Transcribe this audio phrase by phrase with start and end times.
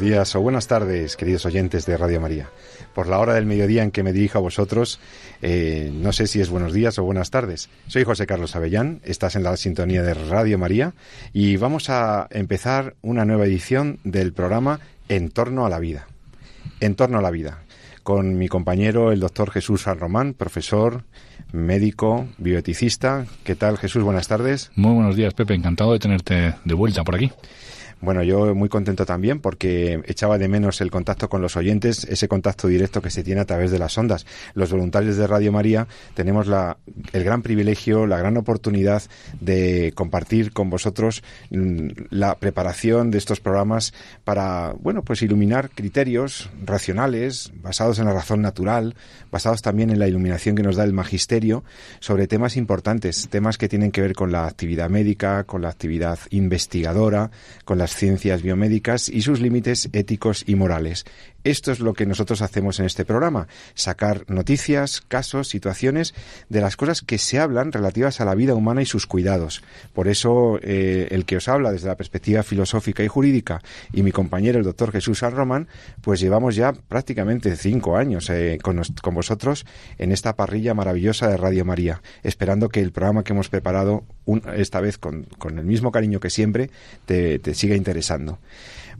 [0.00, 2.48] Buenos días o buenas tardes, queridos oyentes de Radio María.
[2.94, 4.98] Por la hora del mediodía en que me dirijo a vosotros,
[5.42, 7.68] eh, no sé si es buenos días o buenas tardes.
[7.86, 10.94] Soy José Carlos Avellán, estás en la sintonía de Radio María
[11.34, 16.06] y vamos a empezar una nueva edición del programa En torno a la vida.
[16.80, 17.64] En torno a la vida,
[18.02, 21.04] con mi compañero el doctor Jesús San Román, profesor,
[21.52, 23.26] médico, bioeticista.
[23.44, 24.02] ¿Qué tal Jesús?
[24.02, 24.70] Buenas tardes.
[24.76, 25.52] Muy buenos días, Pepe.
[25.52, 27.30] Encantado de tenerte de vuelta por aquí.
[28.00, 32.28] Bueno, yo muy contento también porque echaba de menos el contacto con los oyentes, ese
[32.28, 34.24] contacto directo que se tiene a través de las ondas.
[34.54, 36.78] Los voluntarios de Radio María tenemos la,
[37.12, 39.02] el gran privilegio, la gran oportunidad
[39.40, 43.92] de compartir con vosotros mm, la preparación de estos programas
[44.24, 48.94] para, bueno, pues iluminar criterios racionales, basados en la razón natural,
[49.30, 51.64] basados también en la iluminación que nos da el magisterio
[52.00, 56.18] sobre temas importantes, temas que tienen que ver con la actividad médica, con la actividad
[56.30, 57.30] investigadora,
[57.64, 61.04] con las ciencias biomédicas y sus límites éticos y morales.
[61.42, 66.14] Esto es lo que nosotros hacemos en este programa, sacar noticias, casos, situaciones
[66.50, 69.62] de las cosas que se hablan relativas a la vida humana y sus cuidados.
[69.94, 74.12] Por eso eh, el que os habla desde la perspectiva filosófica y jurídica y mi
[74.12, 75.68] compañero el doctor Jesús San Román,
[76.02, 79.64] pues llevamos ya prácticamente cinco años eh, con, vosotros
[79.96, 84.04] en esta parrilla maravillosa de Radio María, esperando que el programa que hemos preparado
[84.54, 86.70] esta vez con, el mismo cariño que siempre
[87.06, 88.38] te siga interesando.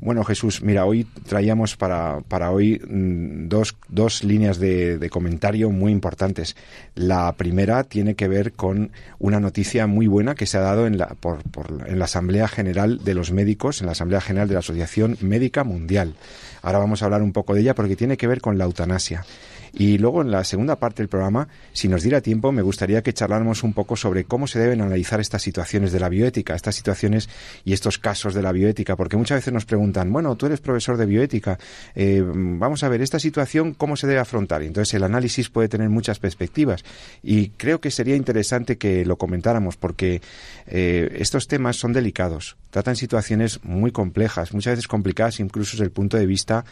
[0.02, 5.70] Bueno, Jesús, mira, hoy traíamos para, para hoy mm, dos, dos líneas de, de, comentario
[5.70, 6.56] muy importantes.
[6.94, 10.96] La primera tiene que ver con una noticia muy buena que se ha dado en
[10.96, 14.54] la, por, por, en la Asamblea General de los Médicos, en la Asamblea General de
[14.54, 16.14] la Asociación Médica Mundial.
[16.62, 19.26] Ahora vamos a hablar un poco de ella porque tiene que ver con la eutanasia.
[19.72, 23.12] Y luego en la segunda parte del programa, si nos diera tiempo, me gustaría que
[23.12, 27.28] charláramos un poco sobre cómo se deben analizar estas situaciones de la bioética, estas situaciones
[27.64, 30.96] y estos casos de la bioética, porque muchas veces nos preguntan, bueno, tú eres profesor
[30.96, 31.58] de bioética,
[31.94, 34.62] eh, vamos a ver esta situación, ¿cómo se debe afrontar?
[34.62, 36.84] Entonces el análisis puede tener muchas perspectivas
[37.22, 40.20] y creo que sería interesante que lo comentáramos porque
[40.66, 45.92] eh, estos temas son delicados, tratan situaciones muy complejas, muchas veces complicadas incluso desde el
[45.92, 46.64] punto de vista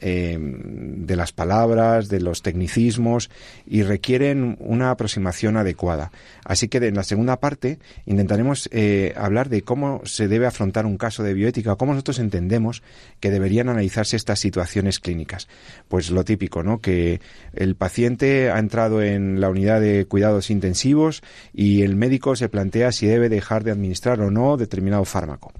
[0.00, 3.30] eh, de las palabras, de los tecnicismos
[3.66, 6.10] y requieren una aproximación adecuada.
[6.44, 10.98] Así que en la segunda parte intentaremos eh, hablar de cómo se debe afrontar un
[10.98, 12.82] caso de bioética, cómo nosotros entendemos
[13.20, 15.48] que deberían analizarse estas situaciones clínicas.
[15.88, 16.80] Pues lo típico, ¿no?
[16.80, 17.20] Que
[17.54, 21.22] el paciente ha entrado en la unidad de cuidados intensivos
[21.52, 25.52] y el médico se plantea si debe dejar de administrar o no determinado fármaco.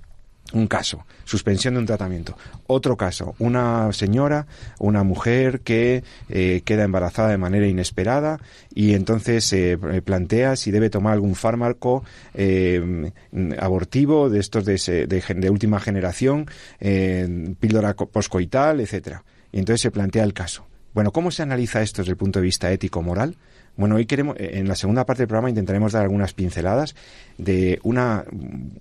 [0.54, 2.36] Un caso, suspensión de un tratamiento.
[2.68, 4.46] Otro caso, una señora,
[4.78, 8.38] una mujer que eh, queda embarazada de manera inesperada
[8.72, 12.04] y entonces se eh, plantea si debe tomar algún fármaco
[12.34, 13.10] eh,
[13.58, 16.46] abortivo de estos de, de, de última generación,
[16.78, 19.24] eh, píldora poscoital, etcétera.
[19.50, 20.64] Y entonces se plantea el caso.
[20.94, 23.36] Bueno, ¿cómo se analiza esto desde el punto de vista ético-moral?
[23.76, 26.94] Bueno, hoy queremos, en la segunda parte del programa intentaremos dar algunas pinceladas
[27.36, 28.24] de una,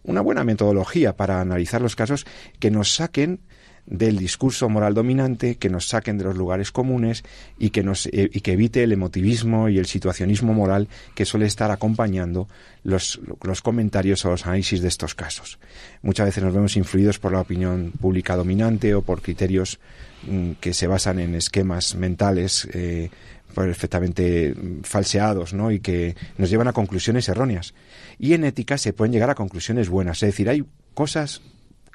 [0.03, 2.27] una buena metodología para analizar los casos
[2.59, 3.39] que nos saquen
[3.85, 7.23] del discurso moral dominante, que nos saquen de los lugares comunes
[7.59, 11.45] y que, nos, eh, y que evite el emotivismo y el situacionismo moral que suele
[11.45, 12.47] estar acompañando
[12.83, 15.59] los, los comentarios o los análisis de estos casos.
[16.01, 19.79] Muchas veces nos vemos influidos por la opinión pública dominante o por criterios
[20.27, 23.09] mm, que se basan en esquemas mentales eh,
[23.53, 25.71] perfectamente falseados, ¿no?
[25.71, 27.73] Y que nos llevan a conclusiones erróneas.
[28.17, 30.23] Y en ética se pueden llegar a conclusiones buenas.
[30.23, 31.41] Es decir, hay cosas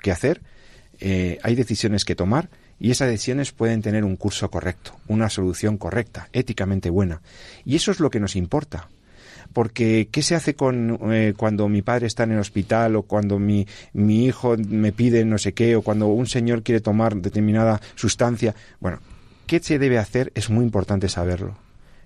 [0.03, 0.41] que hacer,
[1.01, 2.49] eh, hay decisiones que tomar
[2.81, 7.21] y esas decisiones pueden tener un curso correcto, una solución correcta, éticamente buena.
[7.65, 8.89] Y eso es lo que nos importa.
[9.53, 13.39] Porque, ¿qué se hace con eh, cuando mi padre está en el hospital o cuando
[13.39, 17.81] mi, mi hijo me pide no sé qué o cuando un señor quiere tomar determinada
[17.95, 18.55] sustancia?
[18.79, 19.01] Bueno,
[19.47, 21.57] qué se debe hacer es muy importante saberlo.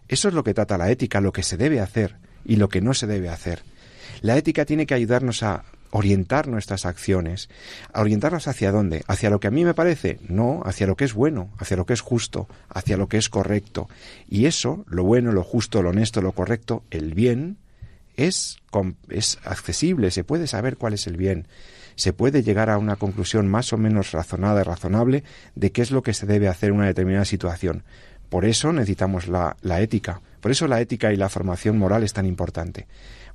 [0.09, 2.81] Eso es lo que trata la ética, lo que se debe hacer y lo que
[2.81, 3.63] no se debe hacer.
[4.21, 7.49] La ética tiene que ayudarnos a orientar nuestras acciones,
[7.93, 11.05] a orientarnos hacia dónde, hacia lo que a mí me parece, no, hacia lo que
[11.05, 13.89] es bueno, hacia lo que es justo, hacia lo que es correcto.
[14.29, 17.59] Y eso, lo bueno, lo justo, lo honesto, lo correcto, el bien,
[18.17, 18.59] es,
[19.11, 21.47] es accesible, se puede saber cuál es el bien.
[21.95, 25.25] Se puede llegar a una conclusión más o menos razonada y razonable
[25.55, 27.85] de qué es lo que se debe hacer en una determinada situación.
[28.31, 32.15] Por eso necesitamos la, la ética, Por eso la ética y la formación moral es
[32.15, 32.87] tan importante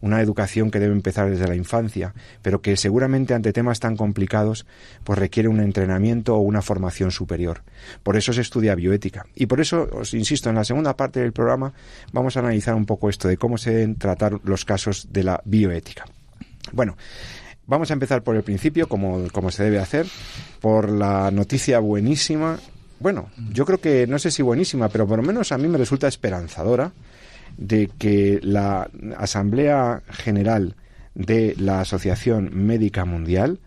[0.02, 4.66] una educación que debe empezar desde la infancia, pero que seguramente ante temas tan complicados
[5.04, 7.64] pues requiere un entrenamiento o una formación superior.
[8.04, 9.26] Por eso se estudia bioética.
[9.36, 11.74] Y por eso, os insisto, en la segunda parte del programa
[12.12, 15.42] vamos a analizar un poco esto de cómo se deben tratar los casos de la
[15.46, 16.06] bioética.
[16.72, 16.98] Bueno,
[17.66, 20.06] vamos a empezar por el principio, como, como se debe hacer,
[20.60, 22.60] por la noticia buenísima
[23.00, 25.78] bueno, yo creo que no sé si buenísima, pero por lo menos a mí me
[25.78, 26.92] resulta esperanzadora
[27.58, 30.76] de que la Asamblea General
[31.16, 33.60] de la Asociación Médica Mundial,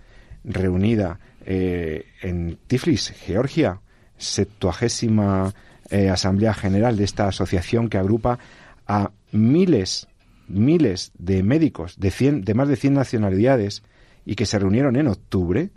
[0.44, 3.80] reunida eh, en Tiflis, Georgia,
[4.16, 5.52] septuagésima
[5.90, 8.38] eh, Asamblea General de esta asociación que agrupa
[8.86, 10.06] a miles,
[10.46, 12.10] miles de médicos de,
[12.42, 13.82] de más de 100 nacionalidades
[14.24, 15.70] y que se reunieron en octubre,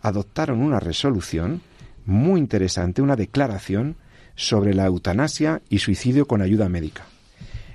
[0.00, 1.60] adoptaron una resolución
[2.04, 3.96] muy interesante, una declaración
[4.34, 7.04] sobre la eutanasia y suicidio con ayuda médica.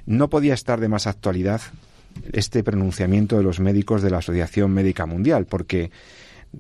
[0.08, 1.62] No podía estar de más actualidad
[2.32, 5.92] este pronunciamiento de los médicos de la Asociación Médica Mundial, porque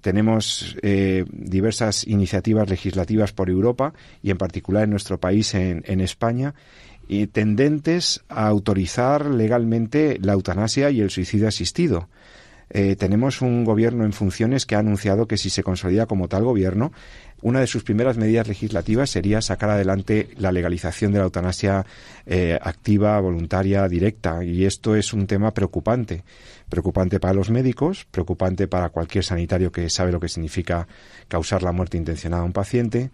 [0.02, 6.56] tenemos eh, diversas iniciativas legislativas por Europa y en particular en nuestro país, en, España,
[7.08, 12.10] y tendentes a autorizar legalmente la eutanasia y el suicidio asistido.
[12.70, 16.44] Eh, tenemos un gobierno en funciones que ha anunciado que si se consolida como tal
[16.44, 16.92] gobierno,
[17.42, 21.86] una de sus primeras medidas legislativas sería sacar adelante la legalización de la eutanasia
[22.26, 24.44] eh, activa, voluntaria, directa.
[24.44, 26.24] Y esto es un tema preocupante.
[26.68, 30.88] Preocupante para los médicos, preocupante para cualquier sanitario que sabe lo que significa
[31.28, 33.12] causar la muerte intencionada a un paciente,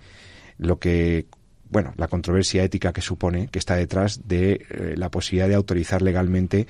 [0.57, 1.27] lo que
[1.73, 6.03] bueno, la controversia ética que supone que está detrás de eh, la posibilidad de autorizar
[6.03, 6.67] legalmente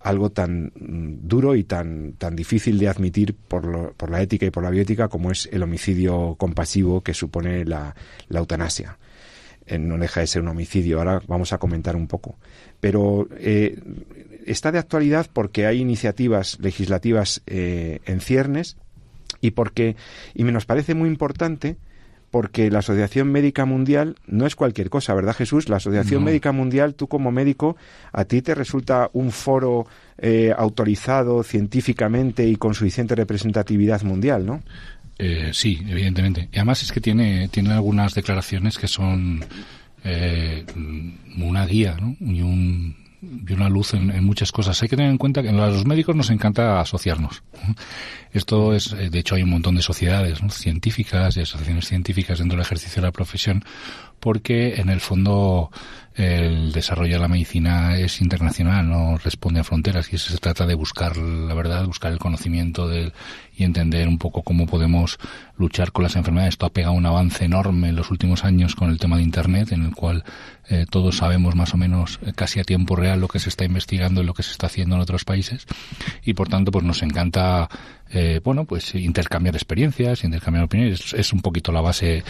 [0.00, 4.50] algo tan mm, duro y tan, tan difícil de admitir por, por la ética y
[4.50, 7.94] por la bioética como es el homicidio compasivo que supone la,
[8.30, 8.98] eutanasia.
[9.66, 12.38] Eh, no deja de ser un homicidio, ahora vamos a comentar un poco.
[12.80, 13.78] Pero eh,
[14.46, 18.78] está de actualidad porque hay iniciativas legislativas en ciernes
[19.42, 19.96] y porque,
[20.34, 21.76] y me nos parece muy importante,
[22.30, 25.68] porque la Asociación Médica Mundial no es cualquier cosa, ¿verdad Jesús?
[25.68, 27.76] La Asociación Médica Mundial, tú como médico,
[28.12, 29.86] a ti te resulta un foro
[30.18, 34.62] eh, autorizado científicamente y con suficiente representatividad mundial, ¿no?
[35.18, 36.48] Eh, sí, evidentemente.
[36.52, 39.44] Y además es que tiene, tiene algunas declaraciones que son
[40.04, 40.64] eh,
[41.38, 42.16] una guía ¿no?
[42.20, 42.96] y un,
[43.48, 44.82] y una luz en, muchas cosas.
[44.82, 47.42] Hay que tener en cuenta que a los médicos nos encanta asociarnos.
[48.32, 52.56] Esto es, eh, de hecho, hay un montón de sociedades científicas y asociaciones científicas dentro
[52.56, 53.64] del ejercicio de la profesión,
[54.20, 55.70] porque en el fondo
[56.16, 60.74] el desarrollo de la medicina es internacional, no responde a fronteras y se trata de
[60.74, 63.12] buscar la verdad, buscar el conocimiento de,
[63.54, 65.18] y entender un poco cómo podemos
[65.58, 66.54] luchar con las enfermedades.
[66.54, 69.72] Esto ha pegado un avance enorme en los últimos años con el tema de Internet,
[69.72, 70.24] en el cual
[70.68, 73.64] eh, todos sabemos más o menos eh, casi a tiempo real lo que se está
[73.64, 75.64] investigando y lo que se está haciendo en otros países
[76.24, 77.68] y por tanto pues nos encanta
[78.10, 81.14] eh, bueno pues intercambiar experiencias, intercambiar opiniones.
[81.14, 82.24] Es, un poquito la base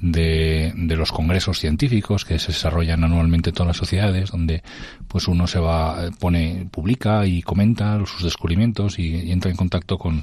[0.00, 4.62] de, de, los congresos científicos que se desarrollan anualmente en todas las sociedades, donde
[5.08, 10.22] pues uno se va, pone, publica y comenta sus descubrimientos y, entra en contacto con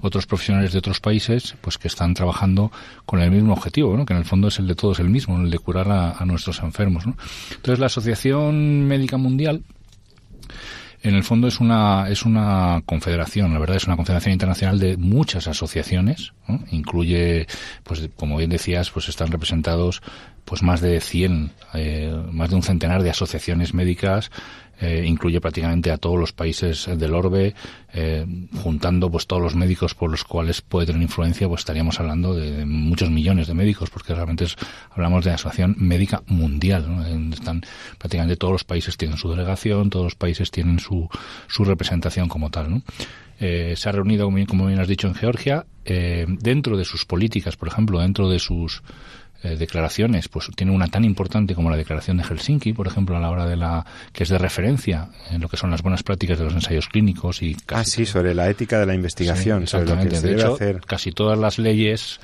[0.00, 2.72] otros profesionales de otros países, pues que están trabajando
[3.04, 4.06] con el mismo objetivo, ¿no?
[4.06, 6.24] que en el fondo es el de todos el mismo, el de curar a, a
[6.24, 7.06] nuestros enfermos.
[7.06, 7.16] ¿no?
[7.50, 9.62] Entonces la Asociación Médica Mundial
[11.02, 14.96] en el fondo es una, es una confederación, la verdad es una confederación internacional de
[14.96, 16.32] muchas asociaciones,
[16.70, 17.46] incluye,
[17.84, 20.02] pues como bien decías, pues están representados
[20.44, 24.30] pues más de 100, eh, más de un centenar de asociaciones médicas
[24.80, 27.54] eh, incluye prácticamente a todos los países del orbe,
[27.92, 28.24] eh,
[28.62, 32.64] juntando pues todos los médicos por los cuales puede tener influencia, pues estaríamos hablando de,
[32.64, 34.46] muchos millones de médicos, porque realmente
[34.90, 37.62] hablamos de la asociación médica mundial, están
[37.98, 41.08] prácticamente todos los países tienen su delegación, todos los países tienen su,
[41.48, 42.82] su representación como tal, ¿no?
[43.40, 45.66] Eh, se ha reunido, como bien has dicho, en Georgia.
[45.84, 48.82] dentro de sus políticas, por ejemplo, dentro de sus
[49.42, 53.20] eh, declaraciones, pues tiene una tan importante como la declaración de Helsinki, por ejemplo, a
[53.20, 56.38] la hora de la que es de referencia en lo que son las buenas prácticas
[56.38, 59.94] de los ensayos clínicos y casi ah sí sobre la ética de la investigación, sobre
[59.94, 60.80] lo que se debe hacer.
[60.80, 62.18] Casi todas las leyes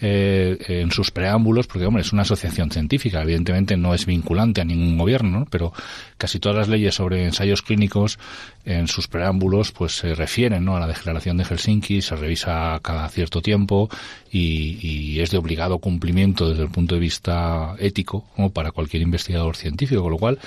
[0.00, 4.64] eh, en sus preámbulos, porque hombre, es una asociación científica, evidentemente no es vinculante a
[4.64, 5.72] ningún gobierno, pero
[6.18, 8.18] casi todas las leyes sobre ensayos clínicos
[8.64, 10.76] en sus preámbulos pues se refieren ¿no?
[10.76, 13.88] a la declaración de Helsinki, se revisa cada cierto tiempo
[14.36, 20.02] y, es de obligado cumplimiento desde el punto de vista ético para cualquier investigador científico,
[20.02, 20.38] con lo cual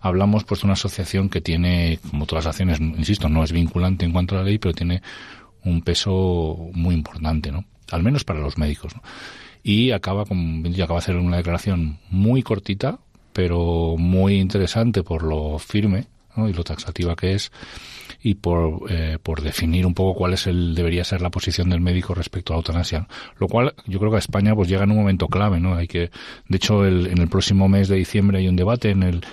[0.00, 4.04] hablamos pues de una asociación que tiene, como todas las acciones, insisto, no es vinculante
[4.04, 5.00] en cuanto a la ley, pero tiene
[5.64, 7.64] un peso muy importante, ¿no?
[7.90, 8.92] al menos para los médicos.
[9.62, 12.98] Y acaba, con, acaba de hacer una declaración muy cortita,
[13.32, 17.50] pero muy interesante por lo firme y lo taxativa que es
[18.22, 21.80] y por, eh, por definir un poco cuál es el debería ser la posición del
[21.80, 23.08] médico respecto a la eutanasia
[23.38, 25.88] lo cual yo creo que a España pues llega en un momento clave no hay
[25.88, 26.10] que
[26.48, 29.24] de hecho el, en el próximo mes de diciembre hay un debate en el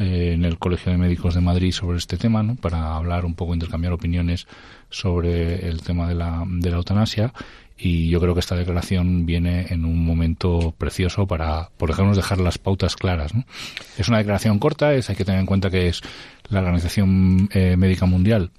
[0.00, 2.54] eh, en el Colegio de Médicos de Madrid sobre este tema, ¿no?
[2.54, 4.46] para hablar un poco, intercambiar opiniones
[4.88, 7.34] sobre el tema de la, de la eutanasia.
[7.76, 12.38] Y yo creo que esta declaración viene en un momento precioso para, por ejemplo, dejar
[12.38, 13.34] las pautas claras.
[13.34, 13.44] ¿no?
[13.98, 16.00] Es una declaración corta, es, hay que tener en cuenta que es
[16.50, 18.50] la Organización eh, Médica Mundial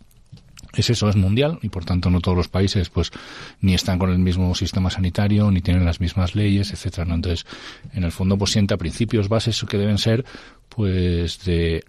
[0.74, 3.12] es eso, es mundial y por tanto no todos los países pues
[3.60, 7.06] ni están con el mismo sistema sanitario ni tienen las mismas leyes, etcétera.
[7.06, 7.16] ¿no?
[7.16, 7.46] Entonces,
[7.94, 10.26] en el fondo pues sienta principios bases que deben ser
[10.70, 11.84] pues de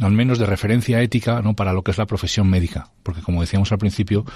[0.00, 3.40] al menos de referencia ética no para lo que es la profesión médica porque como
[3.40, 4.26] decíamos al principio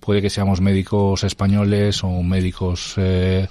[0.00, 3.46] puede que seamos médicos españoles o médicos eh,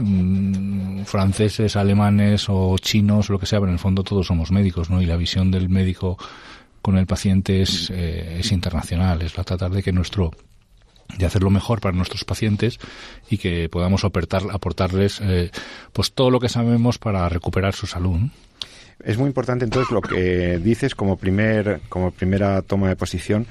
[0.00, 4.90] mm, franceses alemanes o chinos lo que sea pero en el fondo todos somos médicos
[4.90, 6.18] no y la visión del médico
[6.82, 10.30] con el paciente es, eh, es internacional es la tratar de que nuestro
[11.18, 12.78] de hacerlo mejor para nuestros pacientes
[13.28, 15.50] y que podamos aportar, aportarles eh,
[15.92, 18.20] pues todo lo que sabemos para recuperar su salud
[19.04, 23.46] es muy importante entonces lo que dices como primer como primera toma de posición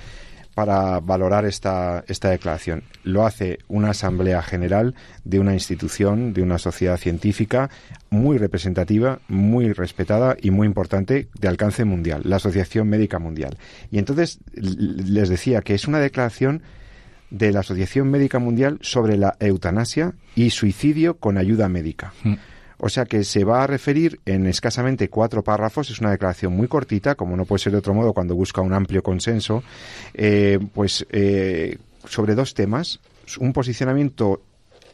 [0.54, 2.84] para valorar esta, esta declaración.
[3.04, 7.70] Lo hace una asamblea general de una institución, de una sociedad científica
[8.10, 13.58] muy representativa, muy respetada y muy importante de alcance mundial, la Asociación Médica Mundial.
[13.92, 16.62] Y entonces les decía que es una declaración
[17.30, 22.14] de la Asociación Médica Mundial sobre la eutanasia y suicidio con ayuda médica.
[22.24, 22.34] Mm.
[22.80, 26.68] O sea que se va a referir en escasamente cuatro párrafos, es una declaración muy
[26.68, 29.64] cortita, como no puede ser de otro modo cuando busca un amplio consenso,
[30.14, 33.00] eh, pues eh, sobre dos temas,
[33.40, 34.42] un posicionamiento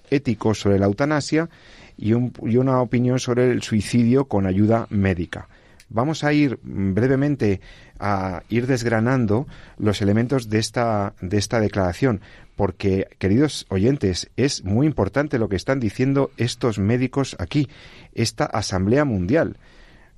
[0.10, 1.48] ético sobre la eutanasia
[1.96, 5.48] y, y una opinión sobre el suicidio con ayuda médica.
[5.90, 7.62] Vamos a ir brevemente
[8.00, 12.22] a ir desgranando los elementos de esta, de esta declaración,
[12.56, 17.70] porque, queridos oyentes, es muy importante lo que están diciendo estos médicos aquí,
[18.14, 19.58] esta Asamblea Mundial.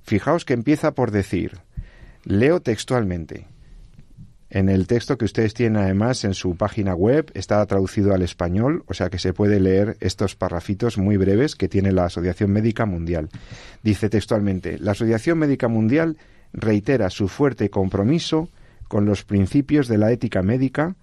[0.02, 1.58] Fijaos que empieza por decir,
[2.24, 3.46] leo textualmente,
[4.50, 8.82] en el texto que ustedes tienen además en su página web está traducido al español,
[8.86, 12.86] o sea que se puede leer estos parrafitos muy breves que tiene la Asociación Médica
[12.86, 13.28] Mundial.
[13.82, 16.16] Dice textualmente, la Asociación Médica Mundial
[16.54, 18.48] reitera su fuerte compromiso
[18.88, 20.96] con los principios de la ética médica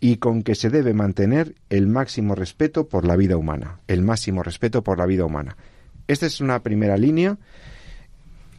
[0.00, 4.42] y con que se debe mantener el máximo respeto por la vida humana, el máximo
[4.42, 5.56] respeto por la vida humana.
[6.06, 7.38] Esta es una primera línea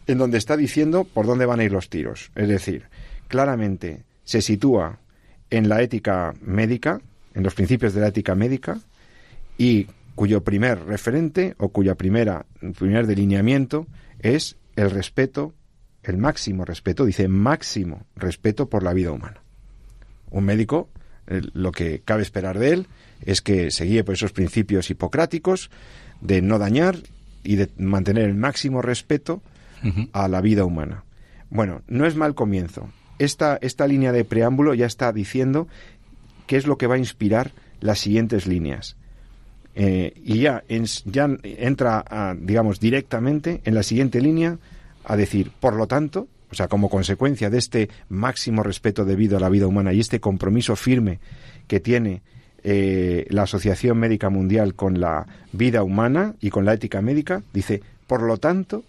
[0.08, 2.32] en donde está diciendo por dónde van a ir los tiros.
[2.36, 2.86] Es decir,
[3.28, 5.00] claramente se sitúa
[5.50, 7.00] en la ética médica,
[7.34, 8.80] en los principios de la ética médica,
[9.58, 12.46] y cuyo primer referente o cuya primera
[12.78, 13.88] primer delineamiento
[14.20, 15.54] es el respeto,
[16.04, 19.42] el máximo respeto, dice máximo respeto por la vida humana.
[20.30, 20.90] Un médico
[21.28, 22.88] eh, lo que cabe esperar de él
[23.22, 25.70] es que se guíe por esos principios hipocráticos
[26.22, 26.98] de no dañar
[27.44, 29.42] y de mantener el máximo respeto
[30.12, 31.04] a la vida humana.
[31.50, 32.90] Bueno, no es mal comienzo.
[33.20, 35.68] Esta, esta línea de preámbulo ya está diciendo
[36.46, 38.96] qué es lo que va a inspirar las siguientes líneas.
[39.76, 40.64] Eh, y ya,
[41.06, 44.58] ya entra, digamos, directamente en la siguiente línea
[45.04, 49.40] a decir, por lo tanto, o sea, como consecuencia de este máximo respeto debido a
[49.40, 51.20] la vida humana y este compromiso firme
[51.68, 52.22] que tiene
[52.64, 57.82] eh, la Asociación Médica Mundial con la vida humana y con la ética médica, dice,
[58.08, 58.84] por lo tanto,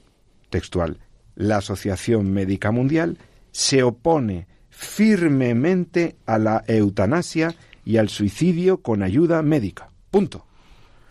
[0.50, 0.98] textual,
[1.36, 3.18] la Asociación Médica Mundial
[3.50, 9.90] se opone firmemente a la eutanasia y al suicidio con ayuda médica.
[10.10, 10.44] Punto.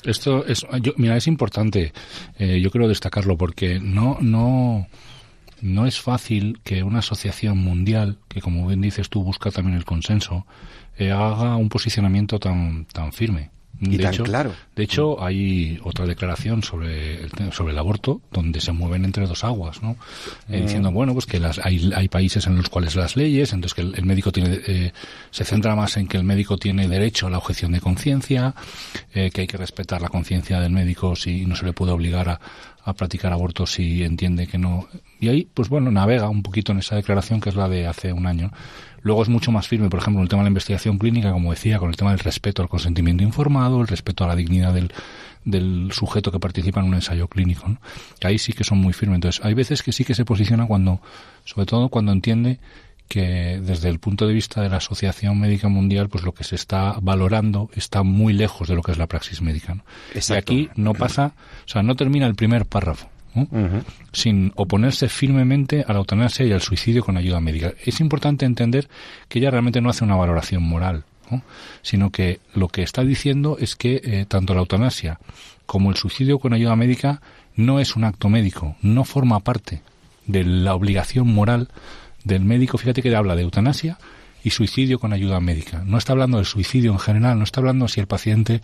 [0.03, 1.91] Esto es, mira, es importante,
[2.37, 4.87] eh, yo quiero destacarlo porque no, no,
[5.61, 9.85] no es fácil que una asociación mundial, que como bien dices tú busca también el
[9.85, 10.45] consenso,
[10.97, 13.51] eh, haga un posicionamiento tan, tan firme.
[13.79, 14.53] Y de hecho, claro.
[14.75, 19.43] De hecho, hay otra declaración sobre el, sobre el aborto donde se mueven entre dos
[19.43, 19.97] aguas, ¿no?
[20.49, 20.65] Eh, mm.
[20.65, 23.81] diciendo, bueno, pues que las, hay, hay países en los cuales las leyes, entonces que
[23.81, 24.93] el, médico tiene, eh,
[25.31, 28.55] se centra más en que el médico tiene derecho a la objeción de conciencia,
[29.13, 32.39] que hay que respetar la conciencia del médico si no se le puede obligar a,
[32.87, 34.87] a practicar abortos si entiende que no.
[35.19, 38.13] Y ahí, pues bueno, navega un poquito en esa declaración que es la de hace
[38.13, 38.49] un año.
[39.01, 41.51] Luego es mucho más firme, por ejemplo, en el tema de la investigación clínica, como
[41.51, 44.91] decía, con el tema del respeto al consentimiento informado, el respeto a la dignidad del,
[45.45, 47.67] del sujeto que participa en un ensayo clínico.
[47.67, 47.79] ¿no?
[48.21, 49.15] ahí sí que son muy firmes.
[49.15, 51.01] Entonces, hay veces que sí que se posiciona cuando,
[51.45, 52.59] sobre todo cuando entiende
[53.07, 56.55] que desde el punto de vista de la Asociación Médica Mundial, pues lo que se
[56.55, 59.75] está valorando está muy lejos de lo que es la praxis médica.
[59.75, 59.83] ¿no?
[60.13, 61.33] Y aquí no pasa,
[61.65, 63.09] o sea, no termina el primer párrafo.
[64.11, 67.73] Sin oponerse firmemente a la eutanasia y al suicidio con ayuda médica.
[67.85, 68.87] Es importante entender
[69.27, 71.03] que ella realmente no hace una valoración moral,
[71.81, 75.19] sino que lo que está diciendo es que eh, tanto la eutanasia
[75.65, 77.21] como el suicidio con ayuda médica
[77.55, 79.81] no es un acto médico, no forma parte
[80.25, 81.69] de la obligación moral
[82.23, 82.77] del médico.
[82.77, 83.97] Fíjate que habla de eutanasia
[84.47, 85.83] y suicidio con ayuda médica.
[85.85, 88.61] No está hablando del suicidio en general, no está hablando si el paciente,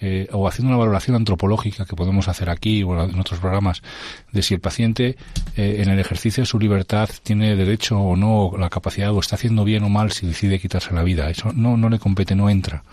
[0.00, 3.82] eh, o haciendo una valoración antropológica que podemos hacer aquí o en otros programas,
[4.30, 5.16] de si el paciente
[5.56, 9.36] eh, en el ejercicio de su libertad tiene derecho o no, la capacidad, o está
[9.36, 11.30] haciendo bien o mal si decide quitarse la vida.
[11.30, 12.84] Eso no, no le compete, no entra.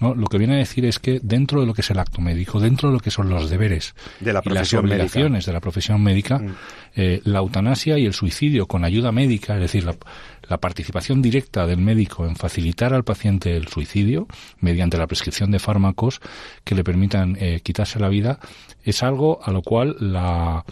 [0.00, 0.14] ¿No?
[0.14, 2.58] Lo que viene a decir es que dentro de lo que es el acto médico,
[2.58, 6.02] dentro de lo que son los deberes de la y las obligaciones de la profesión
[6.02, 6.54] médica, mm.
[6.96, 9.96] eh, la eutanasia y el suicidio con ayuda médica, es decir, la,
[10.58, 14.26] participación directa del médico en facilitar al paciente el suicidio
[14.58, 16.20] mediante la prescripción de fármacos
[16.64, 18.40] que le permitan eh, quitarse la vida,
[18.82, 20.64] es algo a lo cual la,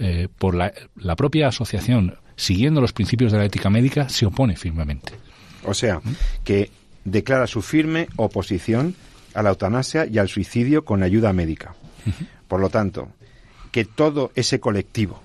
[0.00, 4.56] eh, por la, la propia asociación, siguiendo los principios de la ética médica, se opone
[4.56, 5.12] firmemente.
[5.64, 6.14] O sea, ¿Mm?
[6.42, 6.70] que
[7.04, 8.94] declara su firme oposición
[9.34, 11.74] a la eutanasia y al suicidio con ayuda médica.
[12.48, 13.08] Por lo tanto,
[13.70, 15.22] que todo ese colectivo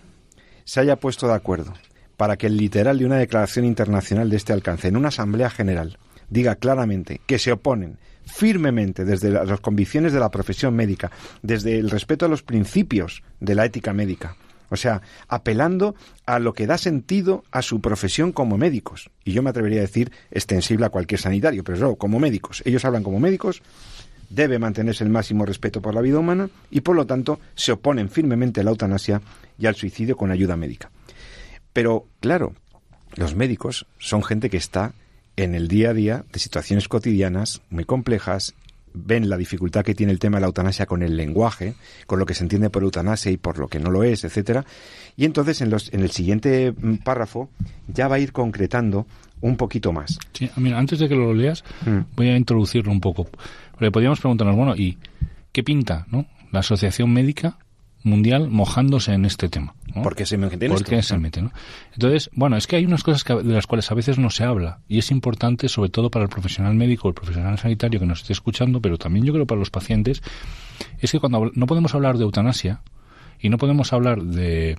[0.64, 1.74] se haya puesto de acuerdo
[2.18, 5.98] para que el literal de una declaración internacional de este alcance en una asamblea general
[6.30, 11.12] diga claramente que se oponen firmemente desde las convicciones de la profesión médica,
[11.44, 14.36] desde el respeto a los principios de la ética médica,
[14.70, 15.96] o sea, apelando
[16.26, 19.10] a lo que da sentido a su profesión como médicos.
[19.24, 22.62] Y yo me atrevería a decir extensible a cualquier sanitario, pero no, como médicos.
[22.66, 23.62] Ellos hablan como médicos,
[24.30, 28.10] debe mantenerse el máximo respeto por la vida humana y por lo tanto se oponen
[28.10, 29.22] firmemente a la eutanasia
[29.58, 30.92] y al suicidio con ayuda médica.
[31.74, 32.54] Pero, claro,
[33.16, 34.94] los médicos son gente que está
[35.36, 38.54] en el día a día de situaciones cotidianas muy complejas
[38.96, 41.76] ven la dificultad que tiene el tema de la eutanasia con el lenguaje,
[42.08, 44.66] con lo que se entiende por eutanasia y por lo que no lo es, etcétera.
[45.16, 47.50] Y entonces en, los, en el siguiente mm, párrafo
[47.88, 49.06] ya va a ir concretando
[49.42, 50.18] un poquito más.
[50.34, 52.16] Sí, mira, antes de que lo leas, mm.
[52.16, 53.28] voy a introducirlo un poco.
[53.80, 54.98] Le podríamos preguntarnos, bueno, ¿y
[55.52, 56.26] qué pinta, no?
[56.52, 57.58] La Asociación Médica
[58.06, 59.76] mundial mojándose en este tema.
[59.94, 60.04] ¿no?
[60.04, 61.42] ¿Por qué se mete ¿Por qué se mete?
[61.42, 61.52] ¿no?
[61.94, 64.80] Entonces, bueno, es que hay unas cosas de las cuales a veces no se habla
[64.88, 68.34] y es importante, sobre todo para el profesional médico, el profesional sanitario que nos esté
[68.34, 70.22] escuchando, pero también yo creo para los pacientes,
[71.00, 72.82] es que cuando no podemos hablar de eutanasia
[73.40, 74.78] y no podemos hablar de,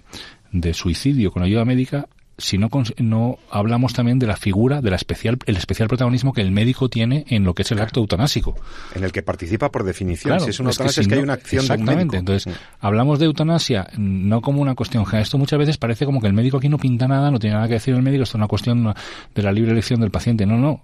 [0.53, 2.69] de suicidio con ayuda médica, si no,
[2.99, 6.89] no hablamos también de la figura, de la especial, el especial protagonismo que el médico
[6.89, 8.55] tiene en lo que es el acto eutanásico.
[8.95, 10.41] En el que participa por definición.
[10.41, 12.19] si es una eutanasia, es que, hay una acción Exactamente.
[12.19, 15.23] Entonces, hablamos de eutanasia no como una cuestión general.
[15.23, 17.69] Esto muchas veces parece como que el médico aquí no pinta nada, no tiene nada
[17.69, 18.95] que decir el médico, esto es una cuestión
[19.35, 20.45] de la libre elección del paciente.
[20.47, 20.83] No, no.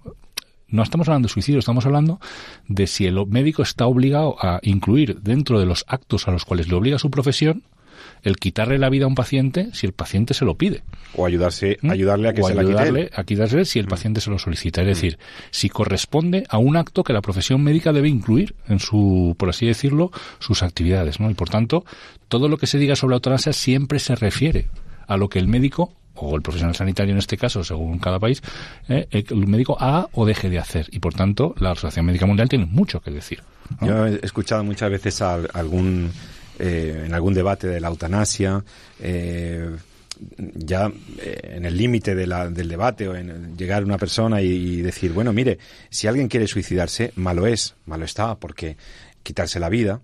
[0.67, 2.19] No estamos hablando de suicidio, estamos hablando
[2.67, 6.67] de si el médico está obligado a incluir dentro de los actos a los cuales
[6.67, 7.61] le obliga su profesión
[8.23, 10.83] el quitarle la vida a un paciente si el paciente se lo pide.
[11.15, 11.91] O ayudarse, ¿Mm?
[11.91, 12.61] ayudarle a que se la
[13.13, 13.89] a quitarle si el mm.
[13.89, 14.81] paciente se lo solicita.
[14.81, 14.89] Es mm.
[14.89, 15.19] decir,
[15.51, 19.65] si corresponde a un acto que la profesión médica debe incluir en su, por así
[19.65, 21.29] decirlo, sus actividades, ¿no?
[21.29, 21.85] Y por tanto,
[22.27, 24.67] todo lo que se diga sobre la eutanasia siempre se refiere
[25.07, 28.41] a lo que el médico o el profesional sanitario en este caso, según cada país,
[28.87, 30.87] eh, el médico haga o deje de hacer.
[30.91, 33.41] Y por tanto, la Asociación Médica Mundial tiene mucho que decir.
[33.81, 36.11] Yo he escuchado muchas veces a algún
[36.65, 38.63] eh, en algún debate de la eutanasia,
[39.01, 39.69] eh,
[40.55, 45.11] ya eh, en el límite de del debate o en llegar una persona y, decir,
[45.11, 48.77] bueno, mire, si alguien quiere suicidarse, malo es, malo está, porque
[49.23, 49.99] quitarse la vida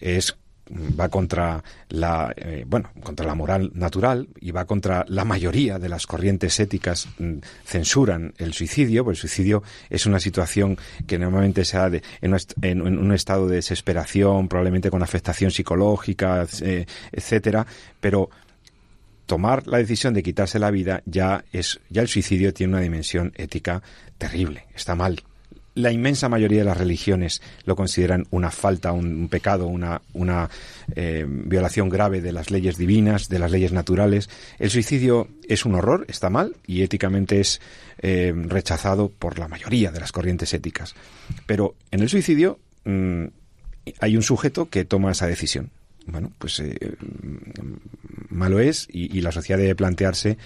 [0.00, 0.36] es
[0.70, 5.88] va contra la eh, bueno contra la moral natural y va contra la mayoría de
[5.88, 11.64] las corrientes éticas mm, censuran el suicidio porque el suicidio es una situación que normalmente
[11.64, 17.66] se da en, un, estado de desesperación probablemente con afectación psicológica eh, etcétera
[18.00, 18.30] pero
[19.26, 23.32] tomar la decisión de quitarse la vida ya es ya el suicidio tiene una dimensión
[23.36, 23.82] ética
[24.16, 25.22] terrible está mal
[25.74, 30.50] la inmensa mayoría de las religiones lo consideran una falta, un, pecado, una,
[30.94, 34.28] eh, violación grave de las leyes divinas, de las leyes naturales.
[34.58, 37.60] El suicidio es un horror, está mal y éticamente es
[37.98, 40.94] eh, rechazado por la mayoría de las corrientes éticas.
[41.46, 43.24] Pero en el suicidio mm,
[44.00, 45.70] hay un sujeto que toma esa decisión.
[46.04, 46.96] Bueno, pues eh,
[48.28, 50.36] malo es y, y la sociedad debe plantearse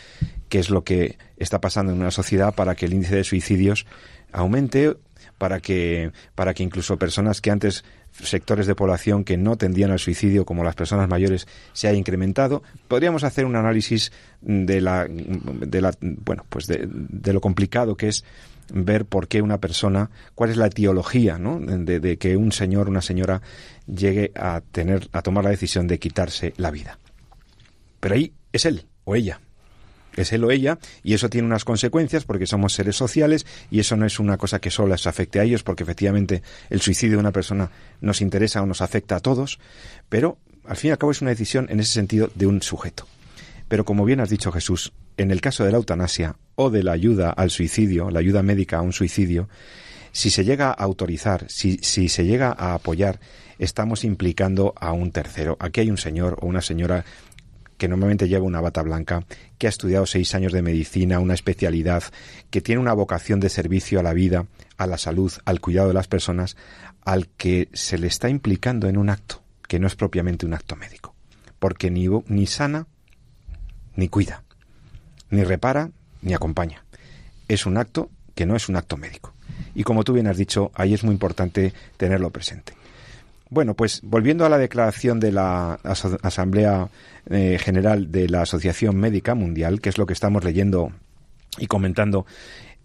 [0.50, 3.86] qué es lo que está pasando en una sociedad para que el índice de suicidios
[4.32, 4.96] aumente
[5.38, 9.98] para que, para que incluso personas que antes sectores de población que no tendían al
[9.98, 15.80] suicidio como las personas mayores se haya incrementado podríamos hacer un análisis de la de
[15.82, 18.24] la bueno pues de, de lo complicado que es
[18.72, 21.60] ver por qué una persona cuál es la etiología ¿no?
[21.60, 23.42] de, de, que un señor una señora
[23.86, 26.98] llegue a tener a tomar la decisión de quitarse la vida
[28.00, 29.40] Pero ahí es él o ella.
[30.16, 33.96] Es él o ella, y eso tiene unas consecuencias porque somos seres sociales y eso
[33.96, 37.20] no es una cosa que solo les afecte a ellos, porque efectivamente el suicidio de
[37.20, 39.58] una persona nos interesa o nos afecta a todos,
[40.08, 43.06] pero al fin y al cabo es una decisión en ese sentido de un sujeto.
[43.68, 46.92] Pero como bien has dicho Jesús, en el caso de la eutanasia o de la
[46.92, 49.48] ayuda al suicidio, la ayuda médica a un suicidio,
[50.12, 53.20] si se llega a autorizar, si, si se llega a apoyar,
[53.58, 55.56] estamos implicando a un tercero.
[55.60, 57.04] Aquí hay un señor o una señora
[57.78, 59.24] que normalmente lleva una bata blanca,
[59.58, 62.04] que ha estudiado seis años de medicina, una especialidad,
[62.50, 65.94] que tiene una vocación de servicio a la vida, a la salud, al cuidado de
[65.94, 66.56] las personas,
[67.04, 70.76] al que se le está implicando en un acto que no es propiamente un acto
[70.76, 71.14] médico,
[71.58, 72.86] porque ni, ni sana,
[73.94, 74.44] ni cuida,
[75.30, 75.90] ni repara,
[76.22, 76.84] ni acompaña.
[77.48, 79.34] Es un acto que no es un acto médico.
[79.74, 82.74] Y como tú bien has dicho, ahí es muy importante tenerlo presente.
[83.48, 85.74] Bueno, pues volviendo a la declaración de la
[86.22, 86.88] Asamblea
[87.30, 90.90] eh, General de la Asociación Médica Mundial, que es lo que estamos leyendo
[91.58, 92.26] y comentando,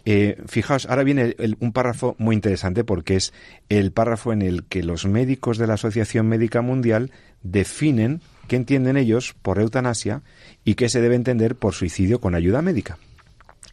[0.05, 3.33] eh, fijaos, ahora viene un párrafo muy interesante porque es
[3.69, 7.11] el párrafo en el que los médicos de la Asociación Médica Mundial
[7.43, 10.21] definen qué entienden ellos por eutanasia
[10.63, 12.97] y qué se debe entender por suicidio con ayuda médica.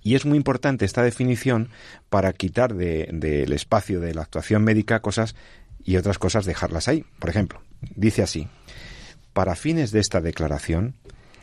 [0.02, 1.68] Y es muy importante esta definición
[2.08, 5.34] para quitar del espacio de la actuación médica cosas
[5.88, 7.06] y otras cosas dejarlas ahí.
[7.18, 7.62] Por ejemplo,
[7.96, 8.46] dice así,
[9.32, 10.96] para fines de esta declaración,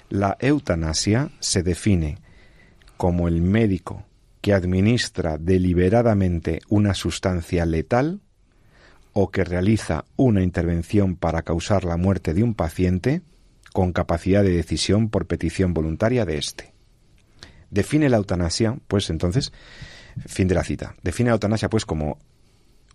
[0.08, 2.20] la eutanasia se define
[2.96, 4.06] como el médico
[4.42, 8.22] que administra deliberadamente una sustancia letal
[9.14, 13.24] o que realiza una intervención para causar la muerte de un paciente
[13.74, 16.72] con capacidad de decisión por petición voluntaria de éste.
[17.72, 19.52] Define la eutanasia, pues entonces,
[20.28, 22.20] fin de la cita, define la eutanasia pues como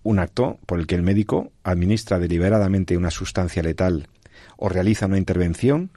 [0.03, 4.09] un acto por el que el médico administra deliberadamente una sustancia letal
[4.57, 5.91] o realiza una intervención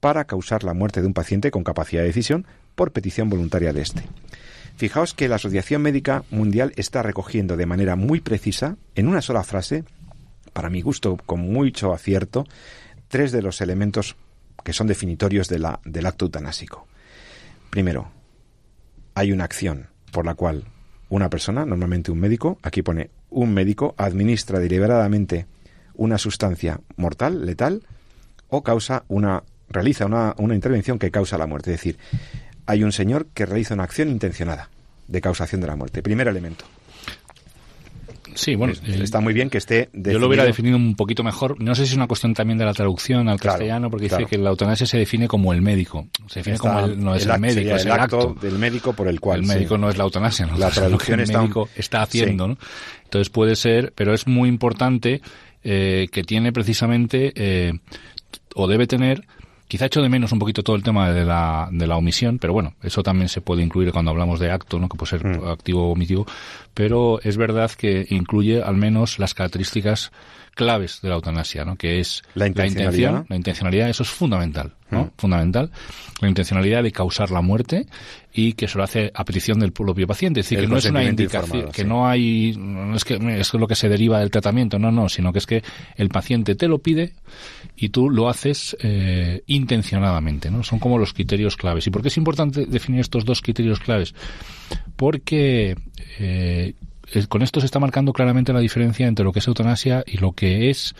[0.00, 3.82] para causar la muerte de un paciente con capacidad de decisión por petición voluntaria de
[3.82, 4.02] éste.
[4.76, 9.42] Fijaos que la Asociación Médica Mundial está recogiendo de manera muy precisa, en una sola
[9.42, 9.84] frase,
[10.52, 12.46] para mi gusto con mucho acierto,
[13.08, 14.16] tres de los elementos
[14.64, 15.64] que son definitorios del
[16.06, 16.86] acto eutanásico.
[17.70, 18.10] Primero,
[19.14, 20.64] hay una acción por la cual
[21.08, 25.44] una persona, normalmente un médico, aquí pone un médico, administra deliberadamente
[25.94, 27.82] una sustancia mortal, letal,
[28.48, 31.70] o causa una, realiza una, una intervención que causa la muerte.
[31.70, 31.98] Es decir,
[32.64, 34.70] hay un señor que realiza una acción intencionada
[35.06, 36.02] de causación de la muerte.
[36.02, 36.64] Primer elemento.
[38.36, 39.88] Sí, bueno, está muy bien que esté.
[39.94, 41.60] Yo lo hubiera definido un poquito mejor.
[41.60, 44.36] No sé si es una cuestión también de la traducción al castellano, porque dice que
[44.36, 46.06] la eutanasia se define como el médico.
[46.28, 49.20] Se define como el, no es el, médico, es el, acto, del médico por el
[49.20, 49.40] cual.
[49.40, 50.58] El médico no es la eutanasia, ¿no?
[50.58, 52.58] La traducción el médico está, haciendo, ¿no?
[53.06, 55.22] Entonces puede ser, pero es muy importante
[55.64, 57.72] eh, que tiene precisamente eh,
[58.54, 59.24] o debe tener
[59.68, 62.52] Quizá echo de menos un poquito todo el tema de la, de la omisión, pero
[62.52, 64.88] bueno, eso también se puede incluir cuando hablamos de acto, ¿no?
[64.88, 65.48] que puede ser mm.
[65.48, 66.24] activo o omitivo,
[66.72, 70.12] pero es verdad que incluye al menos las características
[70.56, 71.76] claves de la eutanasia, ¿no?
[71.76, 75.04] que es la, intención, la intencionalidad, eso es fundamental, ¿no?
[75.04, 75.10] Mm.
[75.18, 75.70] Fundamental.
[76.22, 77.86] La intencionalidad de causar la muerte
[78.32, 80.40] y que se lo hace a petición del propio paciente.
[80.40, 83.68] Es decir, que no es una indicación, que no hay, no es que es lo
[83.68, 85.62] que se deriva del tratamiento, no, no, sino que es que
[85.96, 87.12] el paciente te lo pide
[87.76, 90.62] y tú lo haces eh, intencionadamente, ¿no?
[90.62, 91.86] Son como los criterios claves.
[91.86, 94.14] ¿Y por qué es importante definir estos dos criterios claves?
[94.96, 95.76] Porque
[96.18, 96.72] eh,
[97.28, 100.32] con esto se está marcando claramente la diferencia entre lo que es eutanasia y lo
[100.32, 100.94] que es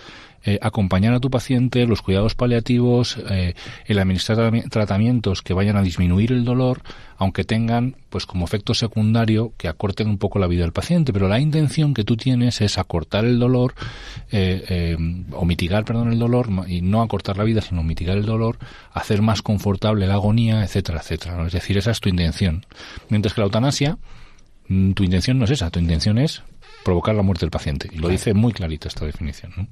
[0.48, 3.54] eh, acompañar a tu paciente, los cuidados paliativos, eh,
[3.86, 6.82] el administrar tratamientos que vayan a disminuir el dolor,
[7.16, 11.12] aunque tengan, pues como efecto secundario, que acorten un poco la vida del paciente.
[11.12, 13.74] Pero la intención que tú tienes es acortar el dolor,
[14.30, 14.96] eh,
[15.32, 18.58] o mitigar, perdón, el dolor, y no acortar la vida, sino mitigar el dolor,
[18.92, 21.44] hacer más confortable la agonía, etcétera, etcétera.
[21.44, 22.64] Es decir, esa es tu intención.
[23.08, 23.98] Mientras que la eutanasia,
[24.68, 26.42] tu intención no es esa, tu intención es
[26.84, 27.88] provocar la muerte del paciente.
[27.92, 29.52] Y lo dice muy clarito esta definición.
[29.56, 29.68] ¿no?